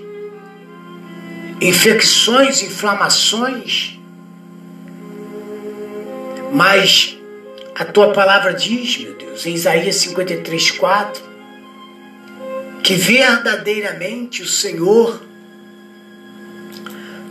infecções, 1.61 2.63
inflamações, 2.63 4.01
mas 6.55 7.19
a 7.75 7.85
tua 7.85 8.15
palavra 8.15 8.55
diz, 8.55 8.97
meu 8.97 9.13
Deus, 9.13 9.45
em 9.45 9.53
Isaías 9.53 9.97
53, 9.97 10.71
4, 10.71 11.30
que 12.91 12.97
verdadeiramente 12.97 14.43
o 14.43 14.49
Senhor 14.49 15.23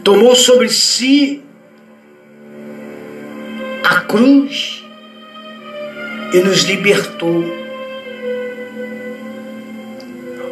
tomou 0.05 0.34
sobre 0.34 0.70
si 0.70 1.43
a 3.84 3.99
cruz 3.99 4.86
e 6.34 6.39
nos 6.39 6.62
libertou. 6.62 7.43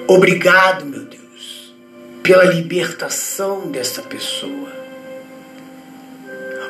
Obrigado, 0.09 0.85
meu 0.85 1.05
Deus, 1.05 1.73
pela 2.21 2.43
libertação 2.43 3.71
dessa 3.71 4.01
pessoa. 4.01 4.73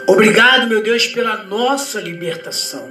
Obrigado, 0.05 0.67
meu 0.67 0.83
Deus, 0.83 1.07
pela 1.07 1.43
nossa 1.43 1.99
libertação. 1.99 2.87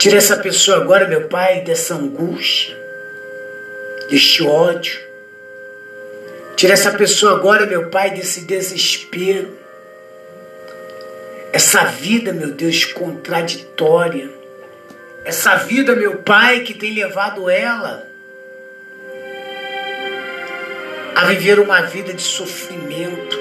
Tira 0.00 0.16
essa 0.16 0.38
pessoa 0.38 0.78
agora, 0.78 1.06
meu 1.06 1.28
Pai, 1.28 1.60
dessa 1.60 1.92
angústia, 1.94 2.74
deste 4.08 4.42
ódio. 4.42 4.98
Tira 6.56 6.72
essa 6.72 6.92
pessoa 6.92 7.32
agora, 7.34 7.66
meu 7.66 7.90
Pai, 7.90 8.12
desse 8.12 8.46
desespero. 8.46 9.58
Essa 11.52 11.84
vida, 11.84 12.32
meu 12.32 12.50
Deus, 12.50 12.82
contraditória. 12.86 14.30
Essa 15.22 15.56
vida, 15.56 15.94
meu 15.94 16.16
Pai, 16.16 16.60
que 16.60 16.72
tem 16.72 16.94
levado 16.94 17.50
ela 17.50 18.08
a 21.14 21.26
viver 21.26 21.60
uma 21.60 21.82
vida 21.82 22.14
de 22.14 22.22
sofrimento. 22.22 23.38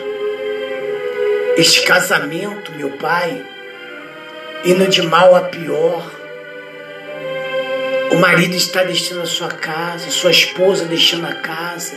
Este 1.56 1.84
casamento, 1.84 2.74
meu 2.74 2.98
Pai, 2.98 3.46
indo 4.66 4.90
de 4.90 5.02
mal 5.04 5.34
a 5.34 5.44
pior. 5.44 6.19
O 8.12 8.16
marido 8.18 8.56
está 8.56 8.84
deixando 8.84 9.22
a 9.22 9.26
sua 9.26 9.50
casa, 9.50 10.10
sua 10.10 10.32
esposa 10.32 10.86
deixando 10.86 11.28
a 11.28 11.36
casa. 11.36 11.94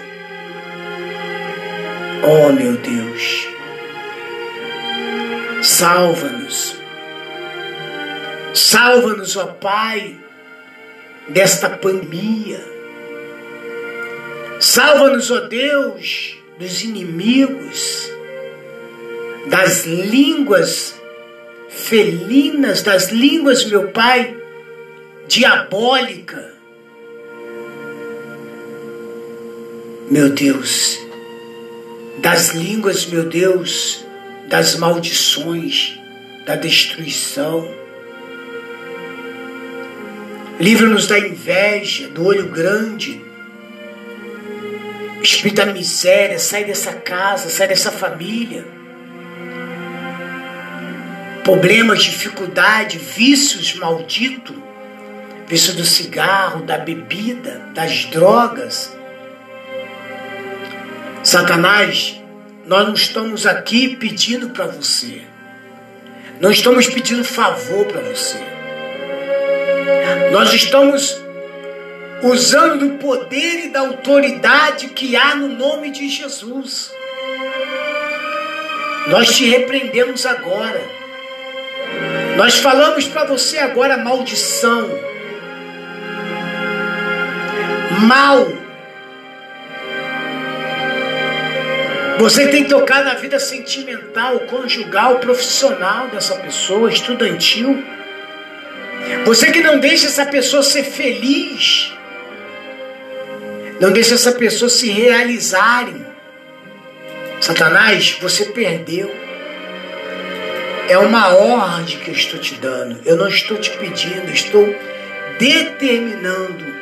Oh, 2.22 2.52
meu 2.52 2.76
Deus. 2.76 3.48
Salva-nos. 5.62 6.76
Salva-nos, 8.54 9.36
ó 9.36 9.46
Pai, 9.46 10.16
desta 11.28 11.70
pandemia. 11.70 12.62
Salva-nos, 14.60 15.30
ó 15.30 15.40
Deus, 15.40 16.36
dos 16.58 16.82
inimigos, 16.82 18.10
das 19.46 19.86
línguas 19.86 20.94
felinas, 21.68 22.82
das 22.82 23.10
línguas, 23.10 23.64
meu 23.64 23.88
Pai, 23.88 24.36
diabólica. 25.33 26.53
Meu 30.11 30.28
Deus, 30.28 30.99
das 32.18 32.51
línguas, 32.51 33.07
meu 33.07 33.24
Deus, 33.24 34.05
das 34.51 34.76
maldições, 34.76 35.99
da 36.45 36.55
destruição. 36.55 37.66
Livra-nos 40.61 41.07
da 41.07 41.18
inveja, 41.18 42.09
do 42.09 42.26
olho 42.26 42.49
grande, 42.49 43.18
espírito 45.22 45.64
da 45.64 45.72
miséria, 45.72 46.39
sai 46.39 46.64
dessa 46.64 46.93
casa, 46.93 47.49
sai 47.49 47.68
dessa 47.68 47.91
família. 47.91 48.66
Problemas, 51.43 52.03
dificuldade, 52.03 52.99
vícios 52.99 53.74
malditos 53.76 54.71
vício 55.53 55.74
do 55.74 55.84
cigarro, 55.84 56.62
da 56.62 56.78
bebida, 56.78 57.61
das 57.74 58.07
drogas. 58.07 58.90
Satanás, 61.22 62.18
nós 62.64 62.86
não 62.86 62.94
estamos 62.94 63.46
aqui 63.46 63.94
pedindo 63.96 64.48
para 64.48 64.64
você. 64.64 65.20
Não 66.40 66.50
estamos 66.50 66.86
pedindo 66.86 67.22
favor 67.22 67.84
para 67.84 68.00
você. 68.00 68.38
Nós 70.32 70.55
estamos 70.55 71.20
usando 72.22 72.86
o 72.86 72.96
poder 72.96 73.66
e 73.66 73.68
da 73.68 73.80
autoridade 73.80 74.88
que 74.88 75.14
há 75.16 75.34
no 75.34 75.48
nome 75.48 75.90
de 75.90 76.09
Jesus. 76.09 76.90
Nós 79.09 79.36
te 79.36 79.44
repreendemos 79.50 80.24
agora. 80.24 80.80
Nós 82.38 82.55
falamos 82.55 83.07
para 83.07 83.26
você 83.26 83.59
agora 83.59 83.98
maldição 83.98 85.11
mal. 88.03 88.46
Você 92.18 92.48
tem 92.48 92.64
que 92.64 92.70
tocar 92.70 93.05
na 93.05 93.14
vida 93.14 93.40
sentimental, 93.40 94.40
conjugal, 94.40 95.18
profissional 95.18 96.09
dessa 96.09 96.36
pessoa, 96.36 96.90
estudantil. 96.90 97.82
Você 99.24 99.50
que 99.50 99.61
não 99.61 99.78
deixa 99.78 100.07
essa 100.07 100.26
pessoa 100.26 100.62
ser 100.62 100.84
feliz, 100.84 101.92
não 103.80 103.90
deixa 103.90 104.14
essa 104.14 104.32
pessoa 104.32 104.68
se 104.68 104.88
realizarem. 104.90 106.07
Satanás, 107.40 108.18
você 108.20 108.44
perdeu. 108.46 109.12
É 110.88 110.98
uma 110.98 111.34
ordem 111.34 111.98
que 111.98 112.11
eu 112.11 112.14
estou 112.14 112.38
te 112.38 112.55
dando. 112.55 113.00
Eu 113.05 113.16
não 113.16 113.28
estou 113.28 113.57
te 113.57 113.70
pedindo, 113.70 114.30
estou 114.30 114.72
determinando 115.38 116.82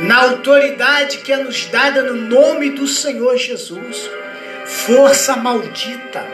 na 0.00 0.22
autoridade 0.22 1.18
que 1.18 1.32
é 1.32 1.36
nos 1.36 1.66
dada 1.66 2.02
no 2.02 2.14
nome 2.14 2.70
do 2.70 2.86
Senhor 2.86 3.36
Jesus. 3.36 4.10
Força 4.66 5.36
maldita, 5.36 6.26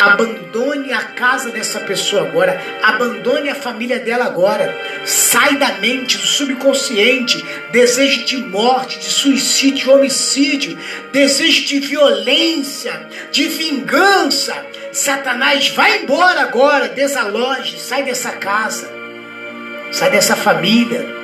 abandone 0.00 0.92
a 0.92 1.02
casa 1.02 1.50
dessa 1.50 1.78
pessoa 1.80 2.22
agora, 2.22 2.58
abandone 2.82 3.50
a 3.50 3.54
família 3.54 3.98
dela 3.98 4.24
agora. 4.24 4.74
Sai 5.04 5.56
da 5.56 5.74
mente, 5.74 6.16
do 6.16 6.26
subconsciente, 6.26 7.44
desejo 7.70 8.24
de 8.24 8.38
morte, 8.38 8.98
de 8.98 9.10
suicídio, 9.10 9.84
de 9.84 9.90
homicídio, 9.90 10.78
desejo 11.12 11.66
de 11.66 11.80
violência, 11.80 13.08
de 13.30 13.44
vingança. 13.44 14.56
Satanás, 14.90 15.68
vai 15.68 16.02
embora 16.02 16.40
agora, 16.40 16.88
desaloje, 16.88 17.78
sai 17.78 18.04
dessa 18.04 18.30
casa, 18.32 18.90
sai 19.92 20.10
dessa 20.10 20.34
família 20.34 21.23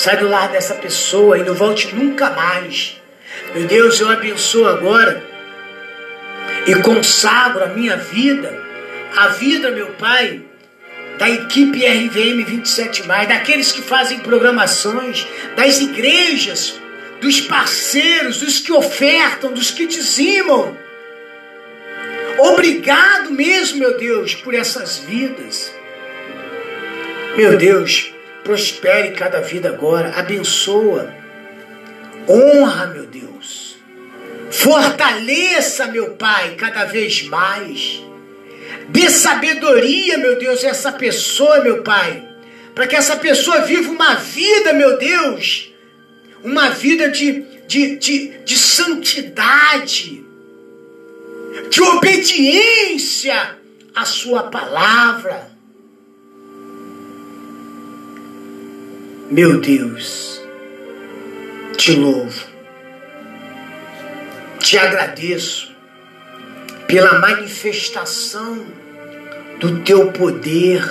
Sai 0.00 0.16
do 0.16 0.28
lar 0.30 0.48
dessa 0.48 0.76
pessoa 0.76 1.36
e 1.36 1.42
não 1.42 1.52
volte 1.52 1.94
nunca 1.94 2.30
mais. 2.30 2.98
Meu 3.54 3.66
Deus, 3.66 4.00
eu 4.00 4.08
abençoo 4.08 4.66
agora 4.66 5.22
e 6.66 6.74
consagro 6.76 7.64
a 7.64 7.66
minha 7.66 7.98
vida, 7.98 8.64
a 9.14 9.28
vida, 9.28 9.70
meu 9.70 9.88
Pai, 9.88 10.40
da 11.18 11.28
equipe 11.28 11.86
RVM 11.86 12.42
27, 12.46 13.02
daqueles 13.02 13.72
que 13.72 13.82
fazem 13.82 14.20
programações, 14.20 15.26
das 15.54 15.82
igrejas, 15.82 16.80
dos 17.20 17.42
parceiros, 17.42 18.38
dos 18.38 18.58
que 18.58 18.72
ofertam, 18.72 19.52
dos 19.52 19.70
que 19.70 19.86
dizimam. 19.86 20.78
Obrigado 22.38 23.30
mesmo, 23.32 23.80
meu 23.80 23.98
Deus, 23.98 24.34
por 24.34 24.54
essas 24.54 24.96
vidas. 24.96 25.70
Meu 27.36 27.58
Deus, 27.58 28.14
prospere 28.44 29.12
cada 29.12 29.40
vida 29.40 29.68
agora, 29.68 30.14
abençoa, 30.16 31.12
honra, 32.28 32.86
meu 32.86 33.06
Deus, 33.06 33.76
fortaleça, 34.50 35.86
meu 35.86 36.12
Pai, 36.12 36.54
cada 36.56 36.84
vez 36.84 37.22
mais, 37.22 38.02
dê 38.88 39.08
sabedoria, 39.10 40.18
meu 40.18 40.38
Deus, 40.38 40.64
a 40.64 40.68
essa 40.68 40.92
pessoa, 40.92 41.60
meu 41.60 41.82
Pai, 41.82 42.26
para 42.74 42.86
que 42.86 42.96
essa 42.96 43.16
pessoa 43.16 43.60
viva 43.62 43.90
uma 43.90 44.14
vida, 44.14 44.72
meu 44.72 44.96
Deus, 44.96 45.72
uma 46.42 46.70
vida 46.70 47.08
de, 47.08 47.42
de, 47.66 47.96
de, 47.96 48.28
de 48.44 48.56
santidade, 48.56 50.24
de 51.68 51.82
obediência 51.82 53.56
à 53.94 54.04
Sua 54.04 54.44
palavra 54.44 55.50
Meu 59.30 59.60
Deus, 59.60 60.42
te 61.76 61.92
louvo, 61.92 62.48
te 64.58 64.76
agradeço 64.76 65.70
pela 66.88 67.20
manifestação 67.20 68.66
do 69.60 69.82
teu 69.82 70.10
poder, 70.10 70.82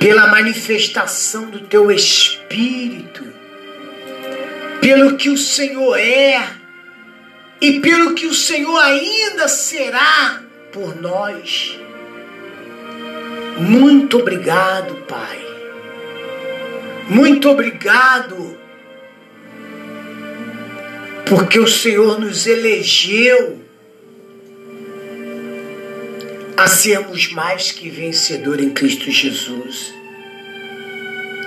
pela 0.00 0.26
manifestação 0.26 1.48
do 1.48 1.60
teu 1.60 1.88
espírito, 1.92 3.24
pelo 4.80 5.16
que 5.16 5.30
o 5.30 5.38
Senhor 5.38 5.96
é 5.96 6.48
e 7.60 7.78
pelo 7.78 8.16
que 8.16 8.26
o 8.26 8.34
Senhor 8.34 8.76
ainda 8.80 9.46
será 9.46 10.42
por 10.72 11.00
nós. 11.00 11.78
Muito 13.56 14.18
obrigado, 14.18 14.96
Pai. 15.06 15.47
Muito 17.08 17.48
obrigado, 17.48 18.58
porque 21.26 21.58
o 21.58 21.66
Senhor 21.66 22.20
nos 22.20 22.46
elegeu 22.46 23.60
a 26.56 26.66
sermos 26.66 27.32
mais 27.32 27.72
que 27.72 27.88
vencedor 27.88 28.60
em 28.60 28.70
Cristo 28.70 29.10
Jesus. 29.10 29.94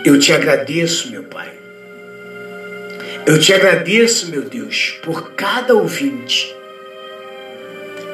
Eu 0.03 0.17
te 0.17 0.33
agradeço, 0.33 1.11
meu 1.11 1.23
Pai. 1.25 1.51
Eu 3.25 3.39
te 3.39 3.53
agradeço, 3.53 4.31
meu 4.31 4.41
Deus, 4.41 4.97
por 5.03 5.33
cada 5.33 5.75
ouvinte. 5.75 6.55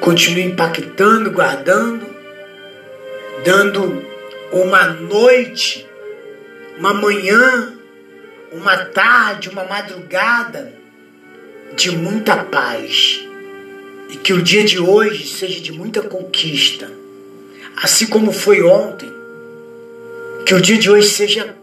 Continue 0.01 0.43
impactando, 0.43 1.31
guardando, 1.31 2.05
dando 3.45 4.05
uma 4.51 4.87
noite, 4.87 5.87
uma 6.77 6.93
manhã, 6.93 7.73
uma 8.51 8.77
tarde, 8.77 9.49
uma 9.49 9.63
madrugada 9.63 10.73
de 11.75 11.91
muita 11.91 12.37
paz. 12.45 13.23
E 14.09 14.17
que 14.17 14.31
o 14.33 14.41
dia 14.41 14.63
de 14.63 14.79
hoje 14.79 15.27
seja 15.27 15.59
de 15.59 15.71
muita 15.71 16.01
conquista. 16.01 16.89
Assim 17.75 18.07
como 18.07 18.31
foi 18.31 18.61
ontem. 18.61 19.11
Que 20.45 20.53
o 20.53 20.61
dia 20.61 20.77
de 20.77 20.89
hoje 20.89 21.09
seja 21.09 21.55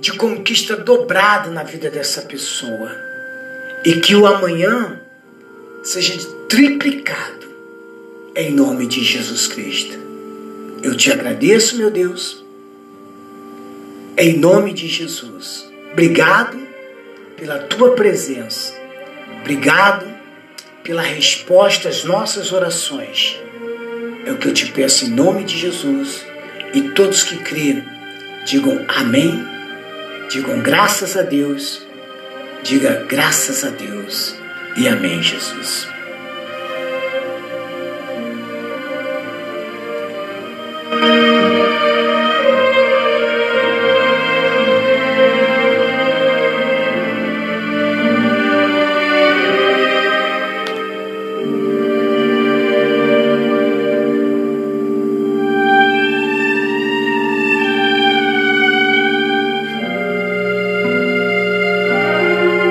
de 0.00 0.12
conquista 0.12 0.76
dobrada 0.76 1.50
na 1.50 1.64
vida 1.64 1.90
dessa 1.90 2.22
pessoa. 2.22 2.90
E 3.84 3.94
que 3.94 4.14
o 4.14 4.26
amanhã 4.26 5.00
seja 5.82 6.16
triplicado 6.48 7.48
em 8.36 8.54
nome 8.54 8.86
de 8.86 9.02
Jesus 9.02 9.48
Cristo. 9.48 9.98
Eu 10.80 10.96
te 10.96 11.10
agradeço, 11.10 11.76
meu 11.76 11.90
Deus, 11.90 12.44
em 14.20 14.36
nome 14.36 14.72
de 14.72 14.88
Jesus. 14.88 15.70
Obrigado 15.92 16.58
pela 17.36 17.60
tua 17.60 17.94
presença. 17.94 18.74
Obrigado 19.40 20.12
pela 20.82 21.02
resposta 21.02 21.88
às 21.88 22.02
nossas 22.02 22.50
orações. 22.50 23.40
É 24.26 24.32
o 24.32 24.36
que 24.36 24.48
eu 24.48 24.52
te 24.52 24.66
peço 24.72 25.04
em 25.04 25.10
nome 25.10 25.44
de 25.44 25.56
Jesus. 25.56 26.26
E 26.74 26.82
todos 26.90 27.22
que 27.22 27.36
crerem 27.36 27.84
digam 28.44 28.84
amém, 28.88 29.40
digam 30.28 30.60
graças 30.62 31.16
a 31.16 31.22
Deus, 31.22 31.86
diga 32.64 33.06
graças 33.08 33.64
a 33.64 33.70
Deus 33.70 34.34
e 34.76 34.88
amém, 34.88 35.22
Jesus. 35.22 35.86